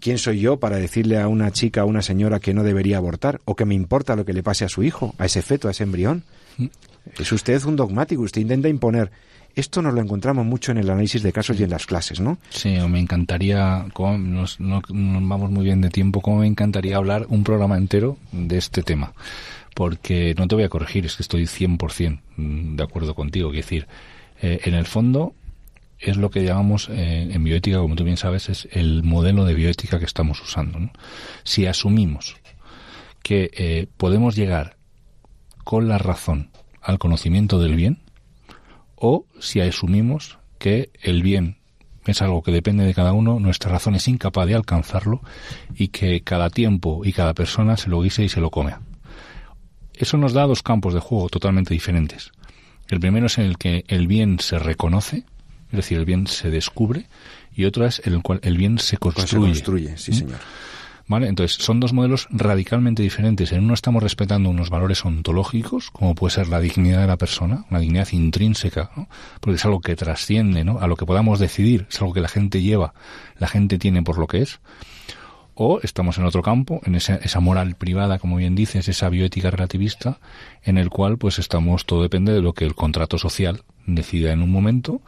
[0.00, 3.40] ¿quién soy yo para decirle a una chica, a una señora que no debería abortar
[3.44, 5.70] o que me importa lo que le pase a su hijo, a ese feto, a
[5.70, 6.24] ese embrión?
[6.58, 6.66] Mm.
[7.18, 9.10] Es usted un dogmático, usted intenta imponer.
[9.54, 12.36] Esto nos lo encontramos mucho en el análisis de casos y en las clases, ¿no?
[12.50, 16.96] Sí, me encantaría, como nos, no, nos vamos muy bien de tiempo, como me encantaría
[16.96, 19.14] hablar un programa entero de este tema
[19.76, 22.20] porque no te voy a corregir, es que estoy 100%
[22.76, 23.50] de acuerdo contigo.
[23.50, 23.86] Es decir,
[24.40, 25.34] eh, en el fondo
[25.98, 29.54] es lo que llamamos eh, en bioética, como tú bien sabes, es el modelo de
[29.54, 30.78] bioética que estamos usando.
[31.44, 32.36] Si asumimos
[33.22, 34.76] que eh, podemos llegar
[35.64, 36.50] con la razón
[36.82, 38.02] al conocimiento del bien,
[38.94, 41.58] o si asumimos que el bien
[42.06, 45.22] es algo que depende de cada uno, nuestra razón es incapaz de alcanzarlo
[45.74, 48.74] y que cada tiempo y cada persona se lo guise y se lo come.
[49.92, 52.32] Eso nos da dos campos de juego totalmente diferentes.
[52.88, 55.24] El primero es en el que el bien se reconoce,
[55.70, 57.06] es decir, el bien se descubre,
[57.54, 59.54] y otro es en el cual el bien se construye.
[59.54, 60.14] Se construye, sí, ¿Mm?
[60.14, 60.38] señor.
[61.08, 61.28] ¿Vale?
[61.28, 63.52] Entonces, son dos modelos radicalmente diferentes.
[63.52, 67.64] En uno estamos respetando unos valores ontológicos, como puede ser la dignidad de la persona,
[67.70, 69.08] una dignidad intrínseca, ¿no?
[69.40, 70.80] porque es algo que trasciende ¿no?
[70.80, 72.92] a lo que podamos decidir, es algo que la gente lleva,
[73.38, 74.58] la gente tiene por lo que es.
[75.54, 79.50] O estamos en otro campo, en esa, esa moral privada, como bien dices, esa bioética
[79.50, 80.18] relativista,
[80.64, 84.42] en el cual pues estamos, todo depende de lo que el contrato social decida en
[84.42, 85.00] un momento,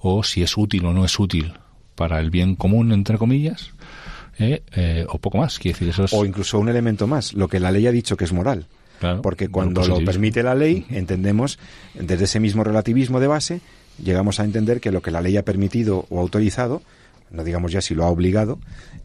[0.00, 1.52] o si es útil o no es útil
[1.94, 3.70] para el bien común, entre comillas,
[4.38, 5.58] eh, eh, o poco más.
[5.62, 8.32] Decir, eso O incluso un elemento más, lo que la ley ha dicho que es
[8.32, 8.66] moral.
[9.22, 11.58] Porque cuando lo permite la ley, entendemos,
[11.94, 13.60] desde ese mismo relativismo de base,
[14.02, 16.82] llegamos a entender que lo que la ley ha permitido o autorizado,
[17.30, 18.58] no digamos ya si lo ha obligado,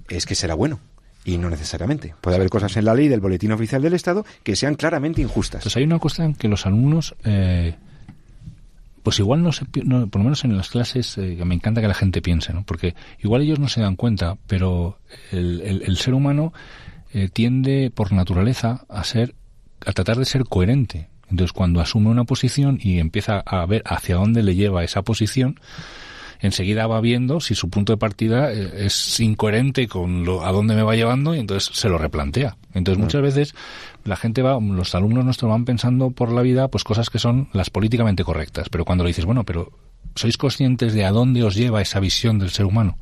[0.09, 0.79] es que será bueno.
[1.23, 2.13] Y no necesariamente.
[2.21, 5.63] Puede haber cosas en la ley del Boletín Oficial del Estado que sean claramente injustas.
[5.63, 7.75] Pues hay una cuestión que los alumnos eh,
[9.05, 11.93] pues igual no se, por lo menos en las clases, eh, me encanta que la
[11.93, 12.63] gente piense, ¿no?
[12.63, 14.97] Porque igual ellos no se dan cuenta, pero
[15.31, 16.53] el, ser humano
[17.13, 19.35] eh, tiende por naturaleza a ser,
[19.85, 21.07] a tratar de ser coherente.
[21.29, 25.59] Entonces cuando asume una posición y empieza a ver hacia dónde le lleva esa posición,
[26.39, 30.75] enseguida va viendo si su punto de partida eh, es incoherente con lo, a dónde
[30.75, 32.57] me va llevando y entonces se lo replantea.
[32.73, 33.55] Entonces muchas veces
[34.03, 37.47] la gente va, los alumnos nuestros van pensando por la vida pues cosas que son
[37.53, 39.71] las políticamente correctas, pero cuando le dices, bueno, pero
[40.15, 42.97] ¿sois conscientes de a dónde os lleva esa visión del ser humano?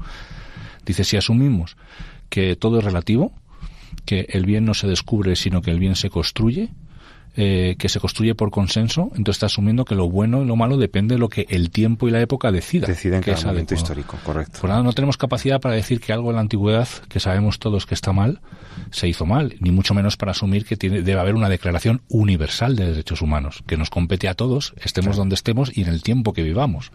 [0.85, 1.77] Dice, si asumimos
[2.29, 3.33] que todo es relativo,
[4.05, 6.69] que el bien no se descubre, sino que el bien se construye,
[7.35, 10.77] eh, que se construye por consenso, entonces está asumiendo que lo bueno y lo malo
[10.77, 12.85] depende de lo que el tiempo y la época decida.
[12.85, 14.59] Deciden que es momento histórico, correcto.
[14.61, 17.87] Por nada, no tenemos capacidad para decir que algo en la antigüedad, que sabemos todos
[17.87, 18.41] que está mal,
[18.91, 22.75] se hizo mal, ni mucho menos para asumir que tiene, debe haber una declaración universal
[22.75, 26.33] de derechos humanos, que nos compete a todos, estemos donde estemos y en el tiempo
[26.33, 26.91] que vivamos.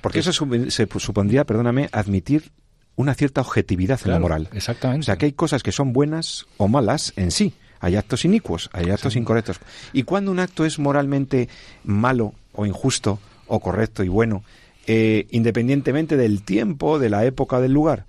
[0.00, 2.52] Porque eso se supondría, perdóname, admitir
[2.94, 4.48] una cierta objetividad en la moral.
[4.52, 5.00] Exactamente.
[5.00, 8.70] O sea, que hay cosas que son buenas o malas en sí hay actos inicuos,
[8.72, 9.58] hay actos incorrectos.
[9.92, 11.48] Y cuando un acto es moralmente
[11.84, 13.18] malo o injusto
[13.48, 14.44] o correcto y bueno,
[14.86, 18.06] eh, independientemente del tiempo, de la época, del lugar,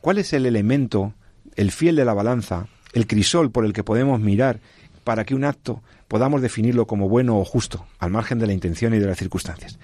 [0.00, 1.14] ¿cuál es el elemento,
[1.54, 4.58] el fiel de la balanza, el crisol por el que podemos mirar
[5.04, 8.94] para que un acto podamos definirlo como bueno o justo, al margen de la intención
[8.94, 9.78] y de las circunstancias?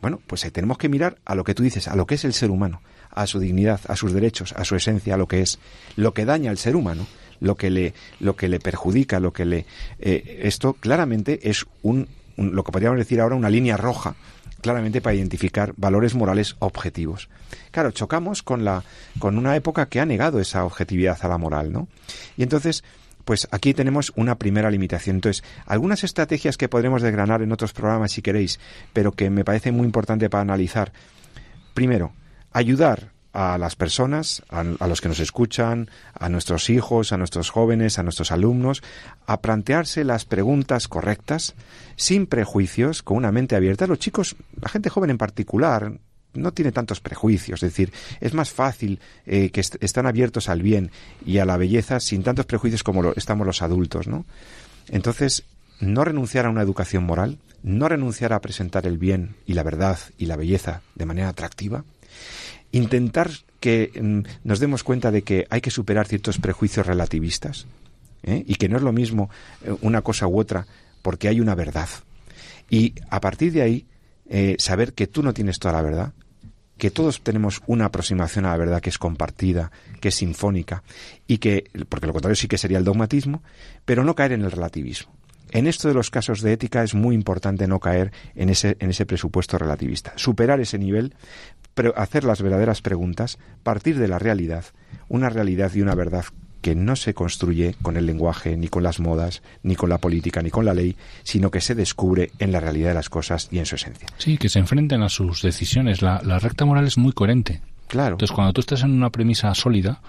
[0.00, 2.24] Bueno, pues ahí tenemos que mirar a lo que tú dices, a lo que es
[2.24, 5.40] el ser humano, a su dignidad, a sus derechos, a su esencia, a lo que
[5.40, 5.58] es.
[5.96, 7.08] Lo que daña al ser humano
[7.40, 9.66] lo que le, lo que le perjudica, lo que le...
[9.98, 14.14] Eh, esto claramente es un, lo que podríamos decir ahora una línea roja,
[14.60, 17.28] claramente para identificar valores morales objetivos.
[17.70, 18.84] Claro, chocamos con, la,
[19.18, 21.88] con una época que ha negado esa objetividad a la moral, ¿no?
[22.36, 22.82] Y entonces,
[23.24, 25.16] pues aquí tenemos una primera limitación.
[25.16, 28.58] Entonces, algunas estrategias que podremos desgranar en otros programas si queréis,
[28.92, 30.92] pero que me parece muy importante para analizar.
[31.74, 32.12] Primero,
[32.52, 37.98] ayudar a las personas, a, los que nos escuchan, a nuestros hijos, a nuestros jóvenes,
[37.98, 38.82] a nuestros alumnos,
[39.26, 41.54] a plantearse las preguntas correctas,
[41.96, 43.86] sin prejuicios, con una mente abierta.
[43.86, 45.92] Los chicos, la gente joven en particular,
[46.34, 50.90] no tiene tantos prejuicios, es decir, es más fácil eh, que están abiertos al bien
[51.24, 54.24] y a la belleza sin tantos prejuicios como lo, estamos los adultos, ¿no?
[54.88, 55.44] Entonces,
[55.80, 59.98] no renunciar a una educación moral, no renunciar a presentar el bien y la verdad
[60.16, 61.84] y la belleza de manera atractiva,
[62.72, 67.66] intentar que mm, nos demos cuenta de que hay que superar ciertos prejuicios relativistas
[68.22, 68.44] ¿eh?
[68.46, 69.30] y que no es lo mismo
[69.64, 70.66] eh, una cosa u otra
[71.02, 71.88] porque hay una verdad.
[72.70, 73.86] Y a partir de ahí,
[74.28, 76.12] eh, saber que tú no tienes toda la verdad,
[76.76, 80.82] que todos tenemos una aproximación a la verdad que es compartida, que es sinfónica,
[81.26, 83.42] y que, porque lo contrario sí que sería el dogmatismo,
[83.84, 85.12] pero no caer en el relativismo.
[85.50, 88.90] En esto de los casos de ética es muy importante no caer en ese, en
[88.90, 91.14] ese presupuesto relativista, superar ese nivel
[91.96, 94.64] hacer las verdaderas preguntas, partir de la realidad,
[95.08, 96.24] una realidad y una verdad
[96.60, 100.42] que no se construye con el lenguaje, ni con las modas, ni con la política,
[100.42, 103.58] ni con la ley, sino que se descubre en la realidad de las cosas y
[103.58, 104.08] en su esencia.
[104.18, 106.02] Sí, que se enfrenten a sus decisiones.
[106.02, 107.60] La, recta moral es muy coherente.
[107.86, 108.14] Claro.
[108.14, 110.00] Entonces, cuando tú estás en una premisa sólida,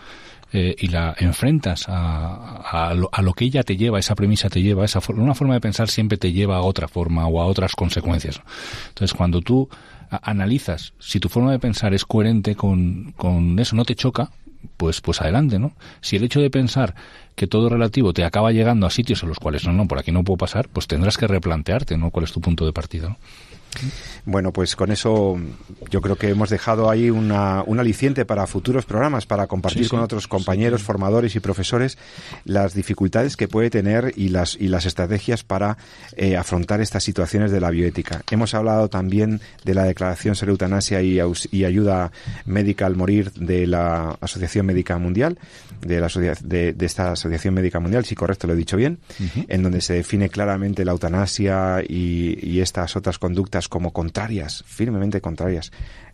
[0.51, 4.83] eh, y la enfrentas a, a, lo, que ella te lleva, esa premisa te lleva,
[4.83, 8.41] esa una forma de pensar siempre te lleva a otra forma o a otras consecuencias.
[8.87, 9.69] Entonces, cuando tú
[10.09, 14.31] analizas si tu forma de pensar es coherente con, con eso, no te choca,
[14.77, 15.73] pues, pues adelante, ¿no?
[16.01, 16.95] Si el hecho de pensar
[17.35, 20.11] que todo relativo te acaba llegando a sitios en los cuales no, no, por aquí
[20.11, 22.09] no puedo pasar, pues tendrás que replantearte, ¿no?
[22.11, 23.17] ¿Cuál es tu punto de partida?
[24.25, 25.37] Bueno, pues con eso
[25.89, 30.01] yo creo que hemos dejado ahí una, un aliciente para futuros programas, para compartir con
[30.01, 31.97] otros compañeros, formadores y profesores
[32.45, 35.77] las dificultades que puede tener y las, y las estrategias para
[36.15, 38.21] eh, afrontar estas situaciones de la bioética.
[38.29, 41.19] Hemos hablado también de la declaración sobre eutanasia y,
[41.51, 42.11] y ayuda
[42.45, 45.37] médica al morir de la Asociación Médica Mundial,
[45.81, 48.99] de, la de, de, esta Asociación Médica Mundial, si correcto lo he dicho bien,
[49.47, 55.19] en donde se define claramente la eutanasia y, y estas otras conductas como contrarias, firmemente
[55.19, 55.71] contrarias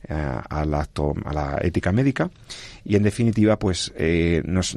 [0.07, 0.13] eh,
[0.49, 2.29] al acto, a la ética médica.
[2.83, 4.75] Y en definitiva, pues eh, nos,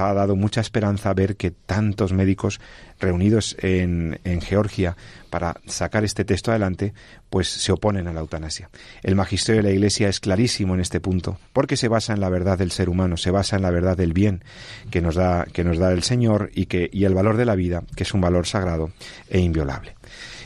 [0.00, 2.60] ha dado mucha esperanza ver que tantos médicos
[2.98, 4.96] reunidos en, en Georgia
[5.30, 6.92] para sacar este texto adelante,
[7.30, 8.68] pues se oponen a la eutanasia.
[9.02, 12.28] El magisterio de la Iglesia es clarísimo en este punto, porque se basa en la
[12.28, 14.42] verdad del ser humano, se basa en la verdad del bien
[14.90, 17.54] que nos da, que nos da el Señor y que, y el valor de la
[17.54, 18.90] vida, que es un valor sagrado
[19.28, 19.93] e inviolable.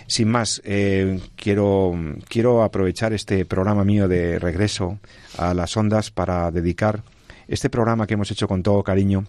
[0.08, 1.92] Sin más, eh, quiero,
[2.28, 4.98] quiero aprovechar este programa mío de regreso
[5.36, 7.02] a las ondas para dedicar
[7.46, 9.26] este programa que hemos hecho con todo cariño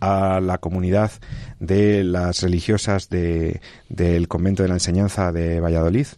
[0.00, 1.12] a la comunidad
[1.60, 6.08] de las religiosas de, del convento de la enseñanza de Valladolid.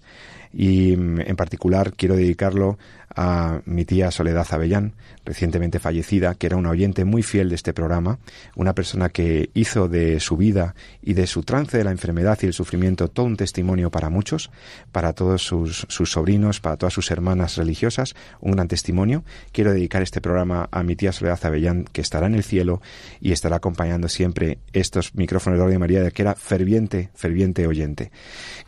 [0.53, 2.79] Y en particular quiero dedicarlo
[3.17, 4.95] a mi tía Soledad Avellán,
[5.25, 8.19] recientemente fallecida, que era una oyente muy fiel de este programa,
[8.57, 12.47] una persona que hizo de su vida y de su trance de la enfermedad y
[12.47, 14.51] el sufrimiento todo un testimonio para muchos,
[14.93, 19.25] para todos sus, sus sobrinos, para todas sus hermanas religiosas, un gran testimonio.
[19.53, 22.83] Quiero dedicar este programa a mi tía Soledad Avellán, que estará en el cielo
[23.21, 28.11] y estará acompañando siempre estos micrófonos de Radio María, que era ferviente, ferviente oyente.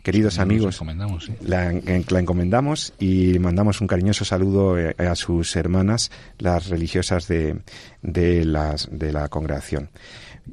[0.03, 0.81] Queridos amigos,
[1.41, 4.36] la, la encomendamos y mandamos un cariñoso saludo
[4.77, 7.61] eh, a sus hermanas, las religiosas de,
[8.01, 9.89] de, las, de la congregación.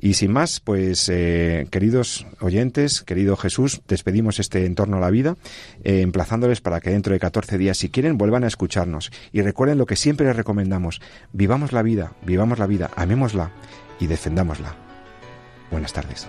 [0.01, 5.37] Y sin más, pues eh, queridos oyentes, querido Jesús, despedimos este entorno a la vida,
[5.85, 9.11] eh, emplazándoles para que dentro de 14 días, si quieren, vuelvan a escucharnos.
[9.32, 11.01] Y recuerden lo que siempre les recomendamos,
[11.32, 13.53] vivamos la vida, vivamos la vida, amémosla
[14.01, 14.74] y defendámosla.
[15.70, 16.28] Buenas tardes.